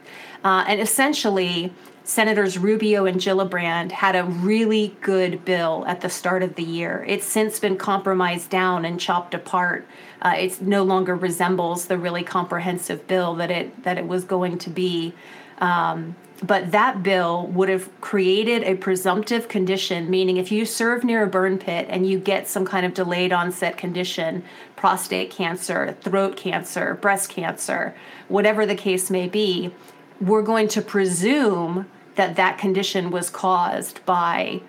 Uh, 0.47 0.65
and 0.69 0.81
essentially, 0.81 1.73
Senators 2.05 2.57
Rubio 2.57 3.05
and 3.05 3.21
Gillibrand 3.21 3.91
had 3.91 4.15
a 4.15 4.23
really 4.23 4.97
good 5.01 5.45
bill 5.45 5.85
at 5.89 6.03
the 6.03 6.09
start 6.09 6.45
of 6.45 6.55
the 6.55 6.63
year. 6.63 7.05
It's 7.09 7.27
since 7.27 7.59
been 7.59 7.77
compromised 7.77 8.49
down 8.49 8.85
and 8.85 9.01
chopped 9.01 9.35
apart. 9.35 9.89
Uh, 10.23 10.35
it 10.39 10.63
no 10.63 10.85
longer 10.85 11.17
resembles 11.17 11.87
the 11.87 11.99
really 11.99 12.23
comprehensive 12.23 13.09
bill 13.09 13.35
that 13.35 13.51
it 13.51 13.83
that 13.83 13.99
it 13.99 14.07
was 14.07 14.25
going 14.25 14.59
to 14.59 14.71
be. 14.71 15.15
Um, 15.59 16.15
but 16.45 16.71
that 16.71 17.03
bill 17.03 17.49
would 17.49 17.69
have 17.69 18.01
created 18.01 18.63
a 18.63 18.77
presumptive 18.77 19.49
condition, 19.49 20.09
meaning 20.09 20.37
if 20.37 20.53
you 20.53 20.65
serve 20.65 21.03
near 21.03 21.25
a 21.25 21.27
burn 21.27 21.59
pit 21.59 21.87
and 21.89 22.07
you 22.09 22.21
get 22.21 22.47
some 22.47 22.65
kind 22.65 22.87
of 22.87 22.95
delayed 22.95 23.33
onset 23.33 23.77
condition, 23.77 24.45
prostate 24.77 25.33
cancer, 25.33 25.97
throat 26.03 26.37
cancer, 26.37 26.95
breast 26.95 27.31
cancer, 27.31 27.97
whatever 28.29 28.65
the 28.65 28.77
case 28.77 29.11
may 29.11 29.27
be, 29.27 29.73
we're 30.21 30.43
going 30.43 30.69
to 30.69 30.83
presume 30.83 31.87
that 32.15 32.37
that 32.37 32.59
condition 32.59 33.11
was 33.11 33.31
caused 33.31 34.05
by 34.07 34.61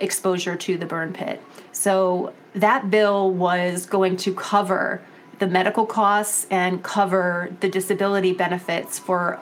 exposure 0.00 0.56
to 0.56 0.76
the 0.76 0.86
burn 0.86 1.12
pit. 1.12 1.42
So 1.72 2.32
that 2.54 2.90
bill 2.90 3.30
was 3.30 3.86
going 3.86 4.16
to 4.18 4.34
cover 4.34 5.02
the 5.38 5.46
medical 5.46 5.86
costs 5.86 6.46
and 6.50 6.82
cover 6.82 7.54
the 7.60 7.68
disability 7.68 8.32
benefits 8.32 8.98
for 8.98 9.40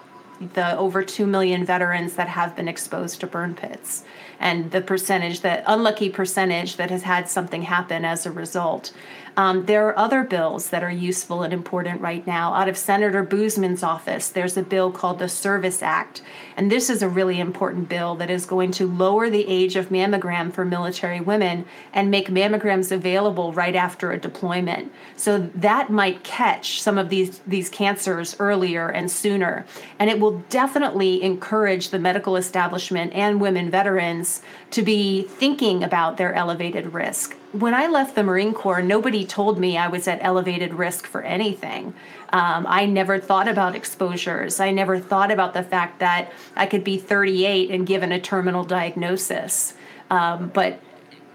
the 0.55 0.77
over 0.77 1.03
2 1.03 1.27
million 1.27 1.65
veterans 1.65 2.15
that 2.17 2.29
have 2.29 2.55
been 2.55 2.69
exposed 2.69 3.21
to 3.21 3.27
burn 3.27 3.55
pits 3.55 4.05
and 4.39 4.71
the 4.71 4.83
percentage 4.83 5.41
that 5.41 5.65
unlucky 5.67 6.11
percentage 6.11 6.77
that 6.77 6.91
has 6.91 7.03
had 7.03 7.27
something 7.29 7.63
happen 7.63 8.05
as 8.05 8.27
a 8.27 8.31
result 8.31 8.93
um, 9.37 9.67
there 9.67 9.87
are 9.87 9.99
other 9.99 10.25
bills 10.25 10.71
that 10.71 10.83
are 10.83 10.91
useful 10.91 11.43
and 11.43 11.53
important 11.53 12.01
right 12.01 12.27
now. 12.27 12.55
Out 12.55 12.69
of 12.69 12.79
Senator 12.79 13.25
Boozman's 13.25 13.83
office, 13.83 14.29
there's 14.31 14.57
a 14.57 14.63
bill 14.63 14.91
called 14.91 15.19
the 15.19 15.29
Service 15.29 15.83
Act. 15.83 16.23
And 16.57 16.73
this 16.73 16.89
is 16.89 17.03
a 17.03 17.09
really 17.09 17.39
important 17.39 17.89
bill 17.89 18.15
that 18.15 18.31
is 18.31 18.47
going 18.47 18.71
to 18.73 18.87
lower 18.87 19.29
the 19.29 19.47
age 19.47 19.77
of 19.77 19.91
mammogram 19.91 20.53
for 20.55 20.65
military 20.65 21.21
women 21.21 21.67
and 21.93 22.11
make 22.11 22.29
mammograms 22.29 22.91
available 22.91 23.53
right 23.53 23.77
after 23.77 24.11
a 24.11 24.19
deployment. 24.19 24.91
So 25.17 25.51
that 25.55 25.91
might 25.91 26.25
catch 26.25 26.81
some 26.81 26.97
of 26.97 27.11
these, 27.11 27.41
these 27.47 27.69
cancers 27.69 28.37
earlier 28.39 28.89
and 28.89 29.11
sooner. 29.11 29.67
And 29.99 30.09
it 30.09 30.19
will 30.19 30.39
definitely 30.49 31.23
encourage 31.23 31.91
the 31.91 31.99
medical 31.99 32.37
establishment 32.37 33.13
and 33.13 33.39
women 33.39 33.71
veterans 33.71 34.41
to 34.71 34.83
be 34.83 35.25
thinking 35.25 35.85
about 35.85 36.17
their 36.17 36.33
elevated 36.33 36.95
risk 36.95 37.37
when 37.53 37.75
I 37.75 37.87
left 37.87 38.15
the 38.15 38.23
Marine 38.23 38.53
Corps, 38.53 38.83
nobody 38.83 39.25
told 39.25 39.59
me 39.59 39.79
I 39.79 39.89
was 39.89 40.09
at 40.09 40.19
elevated 40.23 40.75
risk 40.75 41.07
for 41.07 41.23
anything. 41.23 41.95
Um, 42.33 42.67
I 42.69 42.87
never 42.87 43.19
thought 43.19 43.49
about 43.49 43.75
exposures. 43.75 44.61
I 44.61 44.71
never 44.71 44.99
thought 44.99 45.31
about 45.31 45.55
the 45.55 45.63
fact 45.63 46.01
that 46.01 46.33
I 46.57 46.67
could 46.67 46.85
be 46.85 46.99
38 46.99 47.71
and 47.71 47.87
given 47.87 48.13
a 48.13 48.21
terminal 48.21 48.65
diagnosis. 48.65 49.75
Um, 50.11 50.49
but 50.49 50.81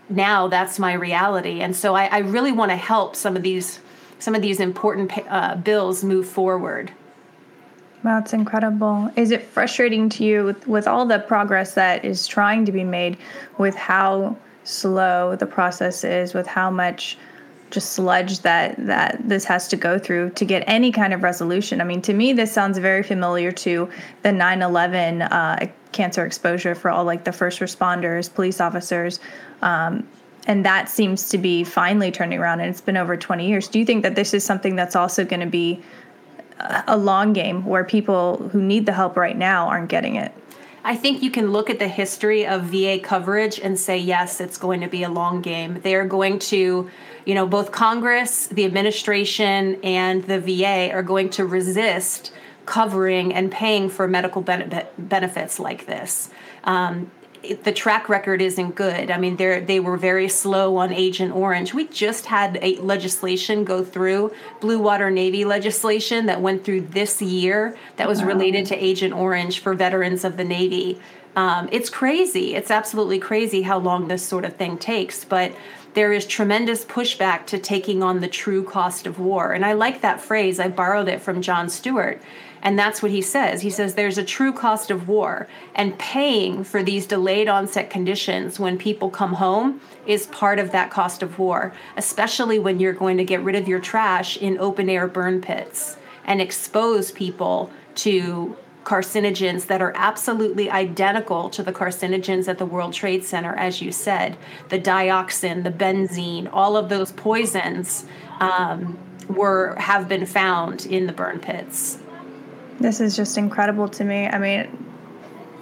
now 0.10 0.48
that's 0.48 0.80
my 0.80 0.94
reality, 0.94 1.62
and 1.62 1.76
so 1.76 1.96
I, 1.96 2.06
I 2.06 2.18
really 2.20 2.52
want 2.52 2.72
to 2.72 2.76
help 2.76 3.16
some 3.16 3.36
of 3.36 3.44
these 3.44 3.80
some 4.20 4.36
of 4.36 4.42
these 4.42 4.60
important 4.60 5.12
uh, 5.30 5.56
bills 5.56 6.04
move 6.04 6.28
forward. 6.28 6.92
It's 8.06 8.34
incredible. 8.34 9.12
Is 9.16 9.32
it 9.32 9.44
frustrating 9.44 10.10
to 10.10 10.24
you 10.24 10.44
with, 10.44 10.68
with 10.68 10.88
all 10.88 11.06
the 11.06 11.20
progress 11.20 11.74
that 11.74 12.06
is 12.06 12.28
trying 12.28 12.66
to 12.66 12.72
be 12.72 12.84
made 12.84 13.18
with 13.58 13.76
how 13.76 14.38
slow 14.64 15.36
the 15.36 15.46
process 15.46 16.04
is 16.04 16.34
with 16.34 16.48
how 16.48 16.70
much 16.70 17.18
just 17.72 17.94
sludge 17.94 18.40
that 18.40 18.76
that 18.86 19.18
this 19.28 19.46
has 19.46 19.68
to 19.70 19.78
go 19.78 19.98
through 19.98 20.30
to 20.32 20.46
get 20.46 20.64
any 20.68 20.92
kind 20.92 21.14
of 21.14 21.24
resolution. 21.24 21.82
I 21.82 21.86
mean, 21.86 22.02
to 22.04 22.14
me, 22.14 22.34
this 22.34 22.52
sounds 22.52 22.78
very 22.78 23.02
familiar 23.02 23.52
to 23.52 23.90
the 24.24 24.30
9/11 24.30 25.28
uh, 25.32 25.68
cancer 25.92 26.26
exposure 26.26 26.76
for 26.76 26.92
all 26.92 27.06
like 27.06 27.24
the 27.24 27.32
first 27.32 27.60
responders, 27.60 28.34
police 28.34 28.62
officers. 28.62 29.20
Um, 29.62 30.08
and 30.48 30.66
that 30.66 30.90
seems 30.90 31.30
to 31.30 31.38
be 31.38 31.64
finally 31.64 32.12
turning 32.12 32.40
around 32.40 32.60
and 32.62 32.70
it's 32.70 32.82
been 32.82 32.98
over 32.98 33.16
20 33.16 33.48
years 33.48 33.68
do 33.68 33.78
you 33.78 33.86
think 33.86 34.02
that 34.02 34.16
this 34.16 34.34
is 34.34 34.44
something 34.44 34.76
that's 34.76 34.96
also 34.96 35.24
going 35.24 35.40
to 35.40 35.46
be 35.46 35.82
a 36.88 36.98
long 36.98 37.34
game 37.34 37.66
where 37.66 37.84
people 37.84 38.38
who 38.50 38.62
need 38.62 38.86
the 38.86 38.94
help 38.94 39.18
right 39.18 39.38
now 39.38 39.68
aren't 39.68 39.90
getting 39.90 40.16
it 40.16 40.34
I 40.84 40.96
think 40.96 41.22
you 41.22 41.30
can 41.30 41.52
look 41.52 41.70
at 41.70 41.80
the 41.80 41.88
history 41.88 42.46
of 42.46 42.64
VA 42.64 43.00
coverage 43.00 43.60
and 43.60 43.80
say, 43.80 43.98
yes, 43.98 44.42
it's 44.42 44.58
going 44.58 44.82
to 44.82 44.88
be 44.88 45.04
a 45.04 45.10
long 45.10 45.42
game. 45.42 45.80
They're 45.82 46.06
going 46.06 46.40
to, 46.40 46.90
you 47.26 47.36
know, 47.36 47.46
both 47.46 47.72
Congress, 47.72 48.48
the 48.48 48.66
administration, 48.66 49.80
and 49.84 50.24
the 50.24 50.40
VA 50.40 50.92
are 50.92 51.04
going 51.04 51.30
to 51.32 51.46
resist 51.46 52.34
covering 52.66 53.34
and 53.34 53.52
paying 53.52 53.90
for 53.90 54.08
medical 54.08 54.42
benefits 54.42 55.60
like 55.60 55.86
this. 55.86 56.30
Um, 56.64 57.12
the 57.64 57.72
track 57.72 58.08
record 58.08 58.42
isn't 58.42 58.76
good. 58.76 59.10
I 59.10 59.18
mean, 59.18 59.36
they 59.36 59.60
they 59.60 59.80
were 59.80 59.98
very 59.98 60.30
slow 60.30 60.78
on 60.78 60.94
Agent 60.94 61.34
Orange. 61.34 61.74
We 61.74 61.88
just 61.88 62.28
had 62.28 62.60
a 62.62 62.76
legislation 62.78 63.64
go 63.64 63.84
through 63.84 64.34
Blue 64.60 64.80
Water 64.80 65.10
Navy 65.10 65.44
legislation 65.44 66.28
that 66.28 66.42
went 66.42 66.64
through 66.64 66.82
this 66.82 67.22
year 67.22 67.76
that 67.98 68.08
was 68.08 68.22
wow. 68.22 68.28
related 68.28 68.68
to 68.68 68.76
Agent 68.76 69.14
Orange 69.14 69.60
for 69.60 69.74
veterans 69.74 70.24
of 70.24 70.38
the 70.38 70.44
Navy. 70.44 71.00
Um, 71.36 71.70
it's 71.72 71.90
crazy. 71.90 72.56
It's 72.56 72.70
absolutely 72.70 73.18
crazy 73.20 73.62
how 73.62 73.80
long 73.80 74.08
this 74.08 74.24
sort 74.24 74.46
of 74.46 74.56
thing 74.58 74.78
takes, 74.78 75.24
but 75.24 75.54
there 75.94 76.14
is 76.14 76.26
tremendous 76.26 76.86
pushback 76.86 77.46
to 77.48 77.58
taking 77.58 78.04
on 78.04 78.22
the 78.22 78.28
true 78.28 78.64
cost 78.64 79.08
of 79.08 79.20
war. 79.20 79.54
And 79.54 79.66
I 79.66 79.74
like 79.74 80.02
that 80.02 80.22
phrase. 80.22 80.60
I 80.60 80.68
borrowed 80.68 81.08
it 81.08 81.22
from 81.22 81.42
Jon 81.42 81.70
Stewart 81.70 82.22
and 82.64 82.78
that's 82.78 83.02
what 83.02 83.12
he 83.12 83.22
says. 83.22 83.62
He 83.62 83.70
says 83.70 83.96
there's 83.96 84.18
a 84.18 84.24
true 84.24 84.54
cost 84.54 84.92
of 84.92 85.08
war, 85.08 85.48
and 85.76 85.98
paying 85.98 86.64
for 86.64 86.84
these 86.84 87.08
delayed 87.08 87.48
onset 87.48 87.90
conditions 87.90 88.60
when 88.60 88.78
people 88.78 89.10
come 89.10 89.34
home 89.34 89.82
is 90.06 90.28
part 90.28 90.60
of 90.60 90.72
that 90.72 90.92
cost 90.92 91.24
of 91.24 91.40
war, 91.40 91.74
especially 91.98 92.60
when 92.60 92.80
you're 92.80 92.94
going 92.94 93.18
to 93.18 93.24
get 93.24 93.42
rid 93.44 93.56
of 93.56 93.68
your 93.68 93.80
trash 93.80 94.38
in 94.38 94.58
open 94.60 94.90
air 94.90 95.08
burn 95.08 95.42
pits 95.42 95.98
and 96.26 96.42
expose 96.42 97.12
people 97.12 97.72
to 97.96 98.56
carcinogens 98.84 99.68
that 99.68 99.82
are 99.82 99.94
absolutely 99.96 100.70
identical 100.70 101.50
to 101.52 101.62
the 101.62 101.72
carcinogens 101.72 102.48
at 102.48 102.58
the 102.58 102.66
World 102.66 102.94
Trade 102.94 103.24
Center, 103.24 103.56
as 103.56 103.82
you 103.82 103.92
said 103.92 104.38
the 104.70 104.80
dioxin, 104.80 105.64
the 105.64 105.72
benzene, 105.72 106.50
all 106.52 106.78
of 106.78 106.90
those 106.90 107.12
poisons. 107.12 108.06
Um, 108.40 108.98
were 109.28 109.76
have 109.76 110.10
been 110.10 110.26
found 110.26 110.86
in 110.88 111.06
the 111.06 111.14
burn 111.14 111.40
pits 111.40 112.00
this 112.82 113.00
is 113.00 113.16
just 113.16 113.38
incredible 113.38 113.88
to 113.90 114.04
me. 114.04 114.28
I 114.28 114.38
mean, 114.38 114.86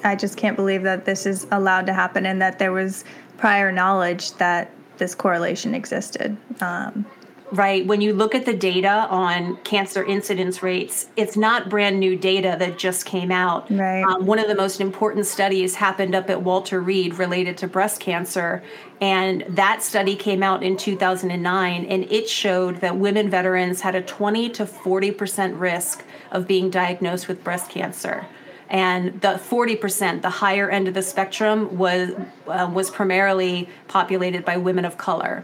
I 0.03 0.15
just 0.15 0.37
can't 0.37 0.55
believe 0.55 0.83
that 0.83 1.05
this 1.05 1.25
is 1.25 1.47
allowed 1.51 1.85
to 1.87 1.93
happen 1.93 2.25
and 2.25 2.41
that 2.41 2.59
there 2.59 2.71
was 2.71 3.03
prior 3.37 3.71
knowledge 3.71 4.33
that 4.33 4.71
this 4.97 5.15
correlation 5.15 5.73
existed. 5.73 6.37
Um, 6.61 7.05
right. 7.51 7.85
When 7.85 8.01
you 8.01 8.13
look 8.13 8.35
at 8.35 8.45
the 8.45 8.53
data 8.53 9.07
on 9.09 9.57
cancer 9.57 10.03
incidence 10.03 10.61
rates, 10.61 11.07
it's 11.15 11.35
not 11.37 11.69
brand 11.69 11.99
new 11.99 12.15
data 12.15 12.55
that 12.59 12.77
just 12.77 13.05
came 13.05 13.31
out. 13.31 13.69
Right. 13.71 14.03
Um, 14.03 14.25
one 14.25 14.39
of 14.39 14.47
the 14.47 14.55
most 14.55 14.81
important 14.81 15.25
studies 15.25 15.75
happened 15.75 16.15
up 16.15 16.29
at 16.29 16.41
Walter 16.41 16.81
Reed 16.81 17.15
related 17.15 17.57
to 17.59 17.67
breast 17.67 17.99
cancer. 17.99 18.63
And 19.01 19.45
that 19.49 19.81
study 19.81 20.15
came 20.15 20.43
out 20.43 20.61
in 20.61 20.75
2009, 20.75 21.85
and 21.85 22.03
it 22.11 22.27
showed 22.27 22.81
that 22.81 22.97
women 22.97 23.29
veterans 23.29 23.81
had 23.81 23.95
a 23.95 24.01
20 24.01 24.49
to 24.49 24.65
40% 24.65 25.59
risk 25.59 26.03
of 26.31 26.47
being 26.47 26.69
diagnosed 26.69 27.27
with 27.27 27.43
breast 27.43 27.69
cancer. 27.69 28.25
And 28.69 29.19
the 29.21 29.39
40%, 29.39 30.21
the 30.21 30.29
higher 30.29 30.69
end 30.69 30.87
of 30.87 30.93
the 30.93 31.01
spectrum, 31.01 31.77
was, 31.77 32.11
uh, 32.47 32.69
was 32.71 32.89
primarily 32.89 33.69
populated 33.87 34.45
by 34.45 34.57
women 34.57 34.85
of 34.85 34.97
color. 34.97 35.43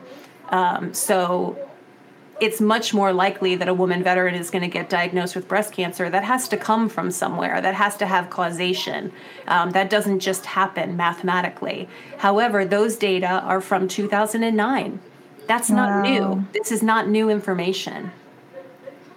Um, 0.49 0.93
so 0.93 1.57
it's 2.41 2.59
much 2.59 2.93
more 2.93 3.13
likely 3.13 3.55
that 3.55 3.67
a 3.67 3.73
woman 3.73 4.03
veteran 4.03 4.35
is 4.35 4.49
going 4.49 4.61
to 4.61 4.67
get 4.67 4.89
diagnosed 4.89 5.35
with 5.35 5.47
breast 5.47 5.71
cancer. 5.73 6.09
That 6.09 6.23
has 6.23 6.47
to 6.49 6.57
come 6.57 6.89
from 6.89 7.11
somewhere, 7.11 7.61
that 7.61 7.75
has 7.75 7.95
to 7.97 8.05
have 8.05 8.29
causation. 8.29 9.11
Um, 9.47 9.71
that 9.71 9.89
doesn't 9.89 10.19
just 10.19 10.45
happen 10.45 10.97
mathematically. 10.97 11.87
However, 12.17 12.65
those 12.65 12.97
data 12.97 13.27
are 13.27 13.61
from 13.61 13.87
2009. 13.87 14.99
That's 15.47 15.69
not 15.69 15.89
wow. 15.89 16.01
new. 16.01 16.47
This 16.53 16.71
is 16.71 16.83
not 16.83 17.07
new 17.07 17.29
information. 17.29 18.11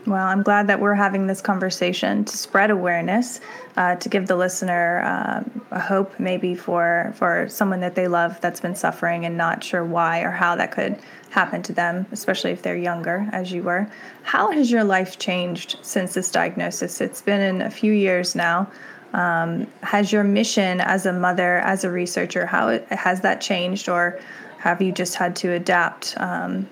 Well, 0.08 0.26
I'm 0.26 0.42
glad 0.42 0.68
that 0.68 0.80
we're 0.80 0.94
having 0.94 1.26
this 1.26 1.42
conversation 1.42 2.24
to 2.24 2.34
spread 2.34 2.70
awareness, 2.70 3.42
uh, 3.76 3.96
to 3.96 4.08
give 4.08 4.26
the 4.26 4.36
listener 4.36 5.02
um, 5.02 5.60
a 5.70 5.78
hope, 5.78 6.18
maybe 6.18 6.54
for 6.54 7.12
for 7.14 7.46
someone 7.50 7.80
that 7.80 7.94
they 7.94 8.08
love 8.08 8.40
that's 8.40 8.58
been 8.58 8.74
suffering 8.74 9.26
and 9.26 9.36
not 9.36 9.62
sure 9.62 9.84
why 9.84 10.20
or 10.20 10.30
how 10.30 10.56
that 10.56 10.72
could 10.72 10.98
happen 11.28 11.62
to 11.64 11.74
them, 11.74 12.06
especially 12.10 12.52
if 12.52 12.62
they're 12.62 12.74
younger, 12.74 13.28
as 13.32 13.52
you 13.52 13.62
were. 13.62 13.86
How 14.22 14.50
has 14.50 14.70
your 14.70 14.82
life 14.82 15.18
changed 15.18 15.76
since 15.82 16.14
this 16.14 16.30
diagnosis? 16.30 17.02
It's 17.02 17.20
been 17.20 17.42
in 17.42 17.60
a 17.60 17.70
few 17.70 17.92
years 17.92 18.34
now. 18.34 18.70
Um, 19.12 19.66
has 19.82 20.10
your 20.10 20.24
mission 20.24 20.80
as 20.80 21.04
a 21.04 21.12
mother, 21.12 21.58
as 21.58 21.84
a 21.84 21.90
researcher, 21.90 22.46
how 22.46 22.68
it, 22.68 22.86
has 22.88 23.20
that 23.20 23.42
changed, 23.42 23.90
or 23.90 24.18
have 24.56 24.80
you 24.80 24.90
just 24.90 25.16
had 25.16 25.36
to 25.36 25.52
adapt 25.52 26.14
um, 26.16 26.66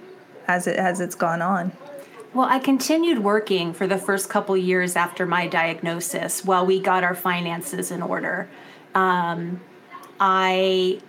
as 0.48 0.66
it 0.66 0.76
as 0.76 1.02
it's 1.02 1.14
gone 1.14 1.42
on? 1.42 1.70
Well, 2.36 2.48
I 2.50 2.58
continued 2.58 3.20
working 3.20 3.72
for 3.72 3.86
the 3.86 3.96
first 3.96 4.28
couple 4.28 4.58
years 4.58 4.94
after 4.94 5.24
my 5.24 5.46
diagnosis 5.46 6.44
while 6.44 6.66
we 6.66 6.80
got 6.80 7.02
our 7.02 7.14
finances 7.14 7.90
in 7.90 8.02
order. 8.02 8.46
Um, 8.94 9.62
I 10.20 11.00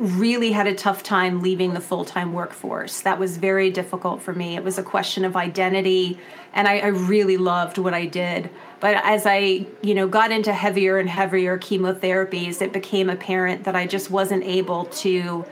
really 0.00 0.50
had 0.50 0.66
a 0.66 0.74
tough 0.74 1.04
time 1.04 1.42
leaving 1.42 1.74
the 1.74 1.80
full 1.80 2.04
time 2.04 2.32
workforce. 2.32 3.02
That 3.02 3.20
was 3.20 3.36
very 3.36 3.70
difficult 3.70 4.20
for 4.20 4.32
me. 4.32 4.56
It 4.56 4.64
was 4.64 4.78
a 4.78 4.82
question 4.82 5.24
of 5.24 5.36
identity, 5.36 6.18
and 6.52 6.66
I, 6.66 6.78
I, 6.78 6.86
really 6.88 7.36
loved 7.36 7.78
what 7.78 7.94
I 7.94 8.06
did. 8.06 8.50
But 8.80 8.96
as 9.04 9.26
I, 9.26 9.68
you 9.80 9.94
know, 9.94 10.08
got 10.08 10.32
into 10.32 10.52
heavier 10.52 10.98
and 10.98 11.08
heavier 11.08 11.56
chemotherapies, 11.56 12.60
it 12.60 12.72
became 12.72 13.08
apparent 13.08 13.62
that 13.62 13.76
I 13.76 13.86
just 13.86 14.10
wasn't 14.10 14.42
able 14.42 14.86
to 14.86 15.44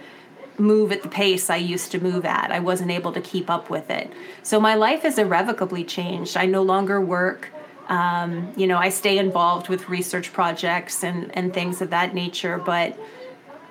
move 0.60 0.92
at 0.92 1.02
the 1.02 1.08
pace 1.08 1.50
I 1.50 1.56
used 1.56 1.92
to 1.92 2.00
move 2.00 2.24
at. 2.24 2.50
I 2.50 2.60
wasn't 2.60 2.90
able 2.90 3.12
to 3.12 3.20
keep 3.20 3.50
up 3.50 3.70
with 3.70 3.90
it. 3.90 4.12
So 4.42 4.60
my 4.60 4.74
life 4.74 5.04
is 5.04 5.18
irrevocably 5.18 5.84
changed. 5.84 6.36
I 6.36 6.46
no 6.46 6.62
longer 6.62 7.00
work. 7.00 7.50
Um, 7.88 8.52
you 8.56 8.66
know, 8.66 8.78
I 8.78 8.90
stay 8.90 9.18
involved 9.18 9.68
with 9.68 9.88
research 9.88 10.32
projects 10.32 11.02
and, 11.02 11.36
and 11.36 11.52
things 11.52 11.82
of 11.82 11.90
that 11.90 12.14
nature, 12.14 12.58
but 12.58 12.96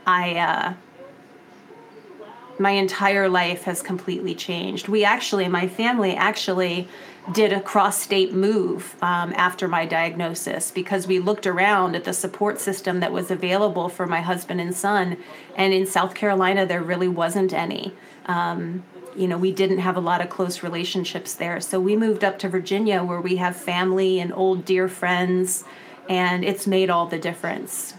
I, 0.06 0.36
uh, 0.36 0.74
my 2.60 2.72
entire 2.72 3.30
life 3.30 3.64
has 3.64 3.82
completely 3.82 4.36
changed. 4.36 4.88
We 4.88 5.04
actually, 5.04 5.48
my 5.48 5.68
family 5.68 6.16
actually 6.16 6.88
did 7.32 7.54
a 7.54 7.62
cross 7.62 8.02
state 8.02 8.34
move 8.34 8.96
um, 9.02 9.34
after 9.36 9.68
my 9.68 9.86
diagnosis 9.86 10.72
because 10.72 11.08
we 11.08 11.20
looked 11.20 11.48
around 11.48 11.96
at 11.96 12.04
the 12.04 12.14
support 12.14 12.60
system 12.60 13.00
that 13.00 13.12
was 13.12 13.32
available 13.32 13.88
for 13.88 14.06
my 14.06 14.22
husband 14.22 14.60
and 14.60 14.76
son. 14.76 15.18
And 15.56 15.74
in 15.74 15.86
South 15.86 16.16
Carolina, 16.16 16.66
there 16.66 16.82
really 16.82 17.08
wasn't 17.08 17.54
any. 17.54 17.94
Um, 18.26 18.84
you 19.16 19.28
know, 19.28 19.38
we 19.38 19.52
didn't 19.52 19.80
have 19.80 19.98
a 19.98 20.02
lot 20.02 20.22
of 20.22 20.30
close 20.30 20.64
relationships 20.64 21.34
there. 21.34 21.60
So 21.62 21.80
we 21.80 21.96
moved 21.96 22.24
up 22.24 22.40
to 22.40 22.50
Virginia 22.50 23.04
where 23.04 23.22
we 23.22 23.38
have 23.38 23.56
family 23.56 24.20
and 24.20 24.34
old 24.34 24.66
dear 24.66 24.88
friends, 24.88 25.64
and 26.08 26.44
it's 26.44 26.68
made 26.68 26.90
all 26.90 27.06
the 27.06 27.20
difference. 27.20 27.94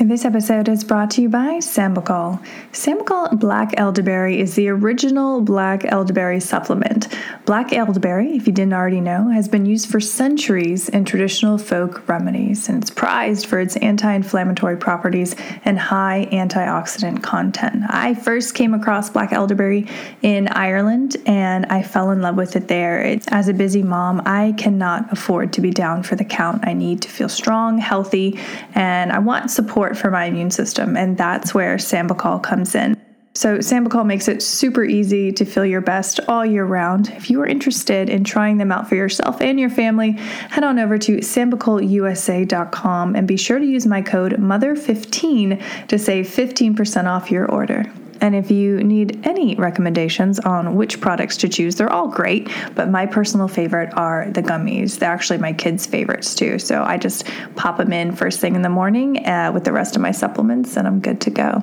This 0.00 0.24
episode 0.24 0.68
is 0.68 0.82
brought 0.82 1.12
to 1.12 1.22
you 1.22 1.28
by 1.28 1.58
Sambucol. 1.58 2.44
Sambucol 2.72 3.38
Black 3.38 3.74
Elderberry 3.76 4.40
is 4.40 4.56
the 4.56 4.68
original 4.68 5.40
black 5.40 5.84
elderberry 5.84 6.40
supplement. 6.40 7.06
Black 7.46 7.72
elderberry, 7.72 8.36
if 8.36 8.48
you 8.48 8.52
didn't 8.52 8.72
already 8.72 9.00
know, 9.00 9.28
has 9.28 9.46
been 9.46 9.64
used 9.64 9.88
for 9.88 10.00
centuries 10.00 10.88
in 10.88 11.04
traditional 11.04 11.58
folk 11.58 12.08
remedies, 12.08 12.68
and 12.68 12.82
it's 12.82 12.90
prized 12.90 13.46
for 13.46 13.60
its 13.60 13.76
anti 13.76 14.12
inflammatory 14.12 14.76
properties 14.76 15.36
and 15.64 15.78
high 15.78 16.28
antioxidant 16.32 17.22
content. 17.22 17.84
I 17.88 18.14
first 18.14 18.54
came 18.54 18.74
across 18.74 19.10
black 19.10 19.32
elderberry 19.32 19.86
in 20.22 20.48
Ireland 20.48 21.16
and 21.24 21.66
I 21.66 21.84
fell 21.84 22.10
in 22.10 22.20
love 22.20 22.34
with 22.34 22.56
it 22.56 22.66
there. 22.66 23.00
It's, 23.00 23.28
as 23.28 23.46
a 23.46 23.54
busy 23.54 23.84
mom, 23.84 24.22
I 24.26 24.54
cannot 24.58 25.12
afford 25.12 25.52
to 25.52 25.60
be 25.60 25.70
down 25.70 26.02
for 26.02 26.16
the 26.16 26.24
count. 26.24 26.66
I 26.66 26.72
need 26.72 27.00
to 27.02 27.08
feel 27.08 27.28
strong, 27.28 27.78
healthy, 27.78 28.40
and 28.74 29.12
I 29.12 29.20
want 29.20 29.52
support 29.52 29.83
support 29.84 29.98
for 29.98 30.10
my 30.10 30.24
immune 30.24 30.50
system, 30.50 30.96
and 30.96 31.18
that's 31.18 31.52
where 31.52 31.76
Sambucol 31.76 32.42
comes 32.42 32.74
in. 32.74 32.96
So, 33.34 33.58
Sambucol 33.58 34.06
makes 34.06 34.28
it 34.28 34.42
super 34.42 34.84
easy 34.84 35.32
to 35.32 35.44
feel 35.44 35.66
your 35.66 35.80
best 35.80 36.20
all 36.28 36.46
year 36.46 36.64
round. 36.64 37.10
If 37.10 37.30
you 37.30 37.40
are 37.42 37.46
interested 37.46 38.08
in 38.08 38.24
trying 38.24 38.58
them 38.58 38.72
out 38.72 38.88
for 38.88 38.94
yourself 38.94 39.42
and 39.42 39.60
your 39.60 39.70
family, 39.70 40.12
head 40.12 40.64
on 40.64 40.78
over 40.78 40.96
to 40.98 41.16
sambucolusa.com 41.16 43.16
and 43.16 43.28
be 43.28 43.36
sure 43.36 43.58
to 43.58 43.66
use 43.66 43.86
my 43.86 44.02
code 44.02 44.34
MOTHER15 44.34 45.88
to 45.88 45.98
save 45.98 46.28
15% 46.28 47.06
off 47.06 47.30
your 47.30 47.50
order. 47.50 47.84
And 48.24 48.34
if 48.34 48.50
you 48.50 48.82
need 48.82 49.20
any 49.26 49.54
recommendations 49.56 50.40
on 50.40 50.76
which 50.76 50.98
products 50.98 51.36
to 51.36 51.46
choose, 51.46 51.74
they're 51.74 51.92
all 51.92 52.08
great, 52.08 52.50
but 52.74 52.88
my 52.88 53.04
personal 53.04 53.48
favorite 53.48 53.92
are 53.98 54.30
the 54.30 54.42
gummies. 54.42 54.98
They're 54.98 55.10
actually 55.10 55.36
my 55.36 55.52
kids' 55.52 55.84
favorites 55.84 56.34
too. 56.34 56.58
So 56.58 56.82
I 56.84 56.96
just 56.96 57.26
pop 57.54 57.76
them 57.76 57.92
in 57.92 58.16
first 58.16 58.40
thing 58.40 58.54
in 58.54 58.62
the 58.62 58.70
morning 58.70 59.26
uh, 59.26 59.52
with 59.52 59.64
the 59.64 59.72
rest 59.72 59.94
of 59.94 60.00
my 60.00 60.10
supplements, 60.10 60.78
and 60.78 60.86
I'm 60.86 61.00
good 61.00 61.20
to 61.20 61.30
go. 61.30 61.62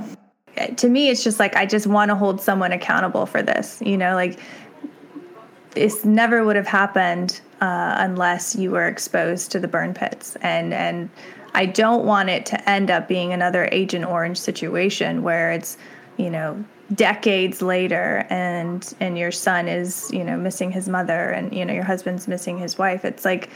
To 0.78 0.88
me, 0.88 1.10
it's 1.10 1.24
just 1.24 1.40
like 1.40 1.56
I 1.56 1.66
just 1.66 1.88
want 1.88 2.10
to 2.10 2.16
hold 2.16 2.40
someone 2.40 2.74
accountable 2.74 3.26
for 3.26 3.42
this. 3.42 3.82
You 3.84 3.98
know, 3.98 4.14
like 4.14 4.40
this 5.72 6.06
never 6.06 6.44
would 6.44 6.58
have 6.58 6.68
happened 6.68 7.42
uh, 7.60 7.96
unless 7.98 8.56
you 8.56 8.70
were 8.70 8.86
exposed 8.86 9.50
to 9.54 9.60
the 9.60 9.68
burn 9.68 9.96
pits 9.96 10.36
and 10.44 10.76
and 10.76 11.10
I 11.54 11.66
don't 11.66 12.06
want 12.06 12.30
it 12.30 12.46
to 12.48 12.70
end 12.70 12.90
up 12.92 13.08
being 13.08 13.34
another 13.34 13.68
Agent 13.72 14.06
Orange 14.06 14.40
situation 14.40 15.22
where 15.22 15.52
it's, 15.52 15.78
you 16.22 16.30
know, 16.30 16.64
decades 16.94 17.62
later 17.62 18.26
and 18.30 18.94
and 19.00 19.18
your 19.18 19.32
son 19.32 19.68
is, 19.68 20.12
you 20.12 20.24
know, 20.24 20.38
missing 20.38 20.72
his 20.72 20.90
mother 20.90 21.30
and 21.30 21.54
you 21.54 21.66
know 21.66 21.74
your 21.74 21.84
husband's 21.84 22.28
missing 22.28 22.58
his 22.58 22.78
wife. 22.78 23.06
It's 23.06 23.26
like 23.26 23.50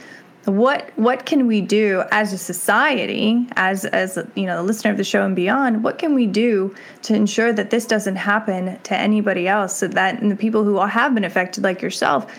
what 0.46 0.92
what 0.96 1.26
can 1.26 1.48
we 1.48 1.60
do 1.60 2.04
as 2.12 2.32
a 2.32 2.38
society 2.38 3.48
as 3.56 3.84
as 3.86 4.18
you 4.36 4.46
know 4.46 4.58
the 4.58 4.64
listener 4.64 4.92
of 4.92 4.98
the 4.98 5.04
show 5.04 5.26
and 5.26 5.36
beyond 5.36 5.84
what 5.84 5.98
can 5.98 6.14
we 6.14 6.28
do 6.28 6.74
to 7.02 7.16
ensure 7.16 7.52
that 7.52 7.72
this 7.72 7.86
doesn't 7.86 8.16
happen 8.16 8.80
to 8.84 8.96
anybody 8.96 9.48
else 9.48 9.76
so 9.76 9.88
that 9.88 10.22
the 10.22 10.36
people 10.36 10.64
who 10.64 10.78
have 10.78 11.16
been 11.16 11.24
affected 11.24 11.64
like 11.64 11.82
yourself 11.82 12.32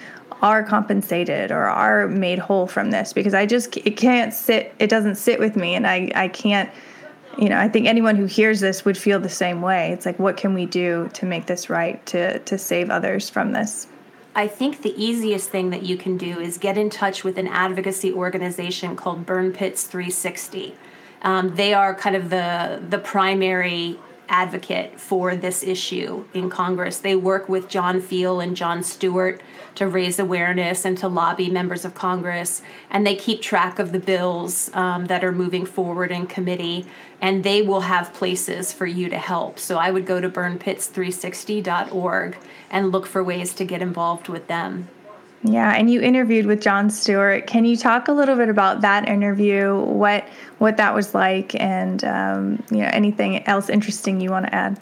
are 0.43 0.63
compensated 0.63 1.51
or 1.51 1.65
are 1.65 2.07
made 2.07 2.39
whole 2.39 2.67
from 2.67 2.91
this 2.91 3.13
because 3.13 3.35
I 3.35 3.45
just 3.45 3.77
it 3.77 3.97
can't 3.97 4.33
sit 4.33 4.73
it 4.79 4.89
doesn't 4.89 5.17
sit 5.17 5.41
with 5.41 5.57
me 5.57 5.75
and 5.75 5.87
I 5.87 6.11
I 6.15 6.29
can't 6.29 6.71
you 7.39 7.49
know 7.49 7.59
I 7.59 7.69
think 7.69 7.87
anyone 7.87 8.17
who 8.17 8.27
hears 8.27 8.61
this 8.61 8.85
would 8.85 8.97
feel 8.97 9.21
the 9.21 9.29
same 9.29 9.63
way 9.63 9.93
it's 9.93 10.07
like 10.07 10.19
what 10.19 10.37
can 10.37 10.55
we 10.55 10.67
do 10.67 11.11
to 11.15 11.27
make 11.27 11.47
this 11.47 11.69
right 11.69 12.05
to 12.07 12.39
to 12.41 12.59
save 12.59 12.91
others 12.91 13.29
from 13.31 13.53
this 13.53 13.87
I 14.37 14.49
think 14.49 14.83
the 14.83 14.95
easiest 15.03 15.49
thing 15.49 15.71
that 15.71 15.83
you 15.83 15.97
can 15.97 16.19
do 16.19 16.39
is 16.39 16.59
get 16.59 16.77
in 16.77 16.91
touch 16.91 17.25
with 17.25 17.39
an 17.39 17.49
advocacy 17.49 18.13
organization 18.13 18.95
called 18.95 19.25
Burn 19.25 19.51
Pits 19.51 19.85
360. 19.85 20.75
Um, 21.23 21.57
they 21.57 21.73
are 21.73 21.95
kind 21.95 22.15
of 22.15 22.29
the 22.29 22.83
the 22.87 22.99
primary 22.99 23.99
advocate 24.29 25.01
for 25.01 25.37
this 25.37 25.63
issue 25.63 26.25
in 26.35 26.51
Congress. 26.51 26.99
They 26.99 27.17
work 27.17 27.49
with 27.49 27.69
John 27.69 28.01
Feal 28.01 28.41
and 28.41 28.57
Jon 28.57 28.83
Stewart 28.83 29.41
to 29.77 29.87
raise 29.87 30.19
awareness 30.19 30.85
and 30.85 30.99
to 30.99 31.09
lobby 31.09 31.51
members 31.51 31.85
of 31.85 31.95
Congress. 31.95 32.63
And 32.91 33.07
they 33.07 33.15
keep 33.15 33.43
track 33.43 33.79
of 33.79 33.93
the 33.93 33.99
bills 33.99 34.71
um, 34.75 35.07
that 35.07 35.25
are 35.25 35.33
moving 35.33 35.67
forward 35.67 36.11
in 36.11 36.27
committee, 36.27 36.87
and 37.21 37.45
they 37.45 37.63
will 37.63 37.83
have 37.83 38.15
places 38.15 38.73
for 38.73 38.87
you 38.87 39.09
to 39.09 39.19
help. 39.19 39.59
So 39.59 39.77
I 39.77 39.91
would 39.91 40.07
go 40.07 40.21
to 40.21 40.29
burnpits360.org 40.29 42.37
and 42.71 42.93
look 42.93 43.07
for 43.07 43.23
ways 43.23 43.55
to 43.55 43.65
get 43.65 43.83
involved 43.83 44.29
with 44.29 44.49
them. 44.49 44.89
Yeah, 45.43 45.75
and 45.75 45.91
you 45.91 46.01
interviewed 46.01 46.47
with 46.47 46.61
Jon 46.61 46.91
Stewart. 46.91 47.47
Can 47.47 47.65
you 47.65 47.77
talk 47.77 48.09
a 48.09 48.13
little 48.13 48.37
bit 48.37 48.49
about 48.49 48.81
that 48.81 49.09
interview? 49.09 49.77
What 49.77 50.25
what 50.59 50.77
that 50.79 50.95
was 50.95 51.15
like, 51.15 51.55
and 51.61 52.03
um, 52.05 52.63
you 52.71 52.79
know 52.79 52.91
anything 52.93 53.47
else 53.47 53.69
interesting 53.69 54.21
you 54.21 54.31
want 54.31 54.47
to 54.47 54.55
add? 54.55 54.81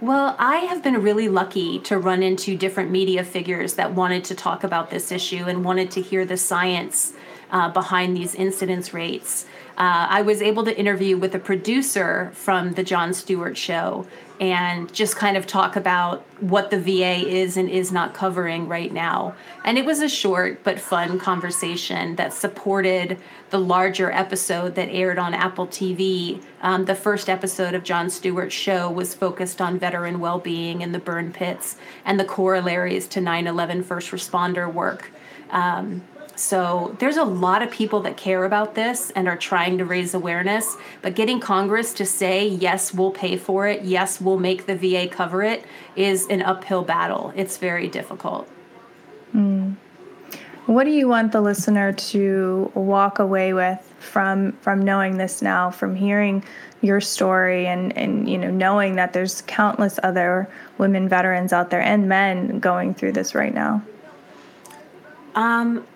Well, 0.00 0.36
I 0.38 0.58
have 0.58 0.82
been 0.82 1.00
really 1.00 1.28
lucky 1.28 1.78
to 1.80 1.98
run 1.98 2.22
into 2.22 2.56
different 2.56 2.90
media 2.90 3.24
figures 3.24 3.74
that 3.74 3.94
wanted 3.94 4.24
to 4.24 4.34
talk 4.34 4.62
about 4.62 4.90
this 4.90 5.10
issue 5.10 5.44
and 5.46 5.64
wanted 5.64 5.90
to 5.92 6.02
hear 6.02 6.26
the 6.26 6.36
science 6.36 7.14
uh, 7.50 7.70
behind 7.70 8.14
these 8.14 8.34
incidence 8.34 8.92
rates. 8.92 9.46
Uh, 9.78 10.06
I 10.10 10.22
was 10.22 10.42
able 10.42 10.64
to 10.64 10.78
interview 10.78 11.16
with 11.16 11.34
a 11.34 11.38
producer 11.38 12.30
from 12.34 12.74
the 12.74 12.82
Jon 12.82 13.14
Stewart 13.14 13.56
show 13.56 14.06
and 14.40 14.92
just 14.92 15.16
kind 15.16 15.36
of 15.36 15.46
talk 15.46 15.76
about 15.76 16.24
what 16.40 16.70
the 16.70 16.78
VA 16.78 17.26
is 17.26 17.56
and 17.56 17.70
is 17.70 17.90
not 17.90 18.12
covering 18.12 18.68
right 18.68 18.92
now. 18.92 19.34
And 19.64 19.78
it 19.78 19.84
was 19.84 20.00
a 20.00 20.08
short 20.08 20.62
but 20.62 20.78
fun 20.78 21.18
conversation 21.18 22.16
that 22.16 22.32
supported 22.32 23.18
the 23.50 23.58
larger 23.58 24.10
episode 24.12 24.74
that 24.74 24.88
aired 24.90 25.18
on 25.18 25.32
Apple 25.32 25.66
TV. 25.66 26.42
Um, 26.60 26.84
the 26.84 26.94
first 26.94 27.30
episode 27.30 27.74
of 27.74 27.82
Jon 27.82 28.10
Stewart's 28.10 28.54
show 28.54 28.90
was 28.90 29.14
focused 29.14 29.60
on 29.60 29.78
veteran 29.78 30.20
well 30.20 30.38
being 30.38 30.82
in 30.82 30.92
the 30.92 30.98
burn 30.98 31.32
pits 31.32 31.76
and 32.04 32.20
the 32.20 32.24
corollaries 32.24 33.06
to 33.08 33.20
9 33.20 33.46
11 33.46 33.84
first 33.84 34.10
responder 34.10 34.70
work. 34.70 35.10
Um, 35.50 36.02
so 36.36 36.94
there's 36.98 37.16
a 37.16 37.24
lot 37.24 37.62
of 37.62 37.70
people 37.70 38.00
that 38.02 38.18
care 38.18 38.44
about 38.44 38.74
this 38.74 39.10
and 39.10 39.26
are 39.26 39.38
trying 39.38 39.78
to 39.78 39.86
raise 39.86 40.12
awareness, 40.12 40.76
but 41.00 41.14
getting 41.14 41.40
Congress 41.40 41.94
to 41.94 42.04
say, 42.04 42.46
yes, 42.46 42.92
we'll 42.92 43.10
pay 43.10 43.38
for 43.38 43.66
it, 43.66 43.82
yes, 43.82 44.20
we'll 44.20 44.38
make 44.38 44.66
the 44.66 44.76
VA 44.76 45.08
cover 45.08 45.42
it, 45.42 45.64
is 45.96 46.26
an 46.28 46.42
uphill 46.42 46.82
battle. 46.82 47.32
It's 47.34 47.56
very 47.56 47.88
difficult. 47.88 48.48
Mm. 49.34 49.76
What 50.66 50.84
do 50.84 50.90
you 50.90 51.08
want 51.08 51.32
the 51.32 51.40
listener 51.40 51.92
to 51.92 52.70
walk 52.74 53.18
away 53.18 53.52
with 53.52 53.80
from 54.00 54.52
from 54.60 54.82
knowing 54.82 55.16
this 55.16 55.40
now, 55.40 55.70
from 55.70 55.94
hearing 55.94 56.44
your 56.82 57.00
story 57.00 57.66
and, 57.66 57.96
and 57.96 58.28
you 58.28 58.36
know 58.36 58.50
knowing 58.50 58.96
that 58.96 59.12
there's 59.12 59.42
countless 59.42 60.00
other 60.02 60.48
women 60.76 61.08
veterans 61.08 61.52
out 61.52 61.70
there 61.70 61.80
and 61.80 62.08
men 62.08 62.58
going 62.58 62.94
through 62.94 63.12
this 63.12 63.32
right 63.32 63.54
now? 63.54 63.80
Um, 65.36 65.86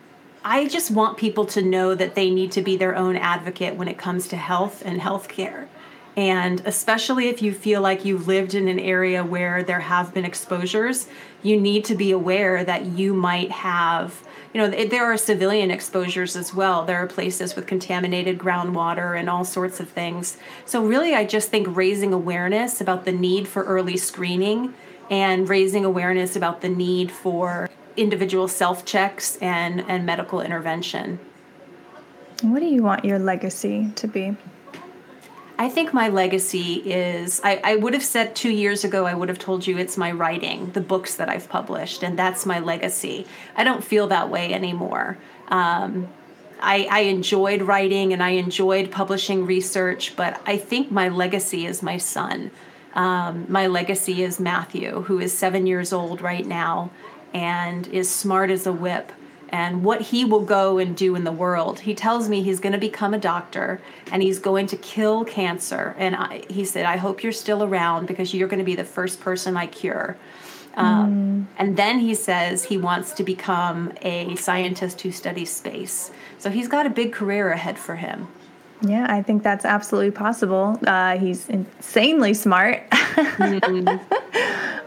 I 0.45 0.69
just 0.69 0.91
want 0.91 1.19
people 1.19 1.45
to 1.47 1.61
know 1.61 1.95
that 1.95 2.15
they 2.15 2.31
need 2.31 2.53
to 2.53 2.63
be 2.63 2.77
their 2.77 2.97
own 2.97 3.17
advocate 3.17 3.77
when 3.77 3.89
it 3.89 3.99
comes 3.99 4.27
to 4.29 4.37
health 4.37 4.83
and 4.85 5.01
healthcare. 5.01 5.67
And 6.17 6.63
especially 6.65 7.29
if 7.29 7.43
you 7.43 7.53
feel 7.53 7.83
like 7.83 8.05
you've 8.05 8.27
lived 8.27 8.55
in 8.55 8.67
an 8.67 8.79
area 8.79 9.23
where 9.23 9.63
there 9.63 9.81
have 9.81 10.15
been 10.15 10.25
exposures, 10.25 11.09
you 11.43 11.61
need 11.61 11.85
to 11.87 11.95
be 11.95 12.11
aware 12.11 12.65
that 12.65 12.87
you 12.87 13.13
might 13.13 13.51
have, 13.51 14.23
you 14.53 14.61
know, 14.61 14.69
there 14.69 15.05
are 15.05 15.17
civilian 15.17 15.71
exposures 15.71 16.37
as 16.37 16.55
well. 16.55 16.85
There 16.85 16.99
are 16.99 17.07
places 17.07 17.55
with 17.55 17.67
contaminated 17.67 18.39
groundwater 18.39 19.19
and 19.19 19.29
all 19.31 19.45
sorts 19.45 19.79
of 19.79 19.89
things. 19.91 20.39
So, 20.65 20.85
really, 20.85 21.15
I 21.15 21.25
just 21.25 21.51
think 21.51 21.69
raising 21.77 22.13
awareness 22.13 22.81
about 22.81 23.05
the 23.05 23.13
need 23.13 23.47
for 23.47 23.63
early 23.65 23.97
screening 23.97 24.75
and 25.11 25.49
raising 25.49 25.85
awareness 25.85 26.35
about 26.35 26.61
the 26.61 26.69
need 26.69 27.13
for 27.13 27.69
individual 27.97 28.49
self 28.49 28.85
checks 28.85 29.37
and, 29.37 29.85
and 29.89 30.07
medical 30.07 30.41
intervention. 30.41 31.19
What 32.43 32.61
do 32.61 32.67
you 32.67 32.83
want 32.83 33.05
your 33.05 33.19
legacy 33.19 33.91
to 33.97 34.09
be? 34.09 34.37
I 35.59 35.69
think 35.69 35.93
my 35.93 36.09
legacy 36.09 36.77
is 36.77 37.39
I, 37.45 37.61
I, 37.63 37.77
would 37.77 37.93
have 37.93 38.03
said 38.03 38.35
two 38.35 38.51
years 38.51 38.83
ago, 38.83 39.05
I 39.05 39.13
would 39.13 39.29
have 39.29 39.39
told 39.39 39.67
you 39.67 39.77
it's 39.77 39.99
my 39.99 40.11
writing, 40.11 40.71
the 40.73 40.81
books 40.81 41.17
that 41.17 41.29
I've 41.29 41.51
published, 41.51 42.03
and 42.03 42.19
that's 42.19 42.47
my 42.47 42.61
legacy. 42.61 43.27
I 43.55 43.63
don't 43.63 43.85
feel 43.85 44.07
that 44.07 44.31
way 44.31 44.55
anymore. 44.55 45.19
Um, 45.49 46.09
I, 46.63 46.89
I 46.91 47.01
enjoyed 47.01 47.61
writing 47.61 48.15
and 48.15 48.23
I 48.23 48.31
enjoyed 48.31 48.91
publishing 48.91 49.45
research, 49.45 50.17
but 50.17 50.41
I 50.47 50.57
think 50.57 50.91
my 50.91 51.11
legacy 51.11 51.67
is 51.67 51.83
my 51.83 51.99
son. 51.99 52.51
Um, 52.95 53.45
my 53.47 53.67
legacy 53.67 54.23
is 54.23 54.41
Matthew, 54.41 55.03
who 55.03 55.21
is 55.21 55.37
seven 55.37 55.67
years 55.67 55.93
old 55.93 56.23
right 56.23 56.47
now 56.47 56.91
and 57.33 57.87
is 57.89 58.11
smart 58.11 58.51
as 58.51 58.67
a 58.67 58.73
whip 58.73 59.13
and 59.51 59.83
what 59.83 60.01
he 60.01 60.25
will 60.25 60.45
go 60.45 60.79
and 60.79 60.97
do 60.97 61.17
in 61.17 61.25
the 61.25 61.33
world. 61.33 61.81
He 61.81 61.95
tells 61.95 62.29
me 62.29 62.43
he's 62.43 62.61
going 62.61 62.73
to 62.73 62.79
become 62.79 63.13
a 63.13 63.19
doctor 63.19 63.81
and 64.13 64.23
he's 64.23 64.39
going 64.39 64.67
to 64.69 64.77
kill 64.77 65.25
cancer. 65.25 65.95
And 65.99 66.15
I, 66.15 66.45
he 66.49 66.65
said, 66.65 66.87
I 66.87 66.97
hope 66.97 67.23
you're 67.23 67.33
still 67.33 67.65
around 67.65 68.07
because 68.07 68.33
you're 68.33 68.49
going 68.49 68.59
to 68.59 68.65
be 68.65 68.77
the 68.77 68.85
first 68.85 69.21
person 69.21 69.57
I 69.57 69.67
cure. 69.67 70.17
Um, 70.75 71.47
mm. 71.49 71.59
And 71.59 71.77
then 71.77 71.99
he 71.99 72.15
says 72.15 72.65
he 72.65 72.79
wants 72.79 73.13
to 73.15 73.25
become 73.25 73.93
a 74.03 74.37
scientist 74.37 75.01
who 75.01 75.11
studies 75.11 75.51
space. 75.51 76.13
So 76.39 76.49
he's 76.49 76.69
got 76.69 76.87
a 76.87 76.91
big 76.91 77.13
career 77.13 77.51
ahead 77.51 77.79
for 77.79 77.97
him. 77.97 78.29
Yeah, 78.83 79.07
I 79.09 79.23
think 79.23 79.43
that's 79.43 79.65
absolutely 79.65 80.11
possible. 80.11 80.79
Uh, 80.87 81.19
he's 81.19 81.49
insanely 81.49 82.35
smart. 82.35 82.89
mm-hmm. 82.91 83.89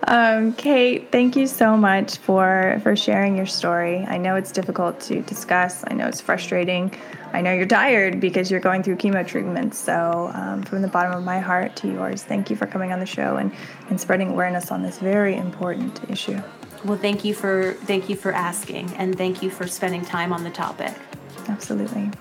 um, 0.08 0.54
Kate, 0.54 1.12
thank 1.12 1.36
you 1.36 1.46
so 1.46 1.78
much 1.78 2.18
for 2.18 2.80
for 2.82 2.96
sharing 2.96 3.38
your 3.38 3.46
story. 3.46 4.00
I 4.08 4.18
know 4.18 4.36
it's 4.36 4.52
difficult 4.52 5.00
to 5.02 5.22
discuss. 5.22 5.84
I 5.88 5.94
know 5.94 6.08
it's 6.08 6.22
frustrating. 6.22 6.92
I 7.34 7.42
know 7.42 7.54
you're 7.54 7.66
tired 7.68 8.20
because 8.20 8.50
you're 8.50 8.60
going 8.60 8.84
through 8.84 8.98
chemo 8.98 9.26
treatments. 9.26 9.78
So, 9.78 10.32
um, 10.34 10.62
from 10.64 10.82
the 10.82 10.88
bottom 10.88 11.14
of 11.14 11.24
my 11.24 11.40
heart 11.40 11.76
to 11.78 11.88
yours, 11.88 12.24
thank 12.24 12.50
you 12.50 12.56
for 12.56 12.68
coming 12.68 12.92
on 12.92 13.00
the 13.00 13.08
show 13.08 13.38
and, 13.38 13.52
and 13.90 14.00
spreading 14.00 14.30
awareness 14.30 14.72
on 14.72 14.84
this 14.84 15.00
very 15.00 15.36
important 15.36 16.00
issue. 16.10 16.42
Well, 16.84 16.98
thank 16.98 17.24
you 17.24 17.34
for 17.34 17.74
thank 17.86 18.10
you 18.10 18.16
for 18.16 18.32
asking, 18.32 18.92
and 18.98 19.18
thank 19.18 19.42
you 19.42 19.50
for 19.50 19.68
spending 19.68 20.04
time 20.04 20.34
on 20.34 20.44
the 20.44 20.52
topic. 20.52 20.94
Absolutely. 21.48 22.12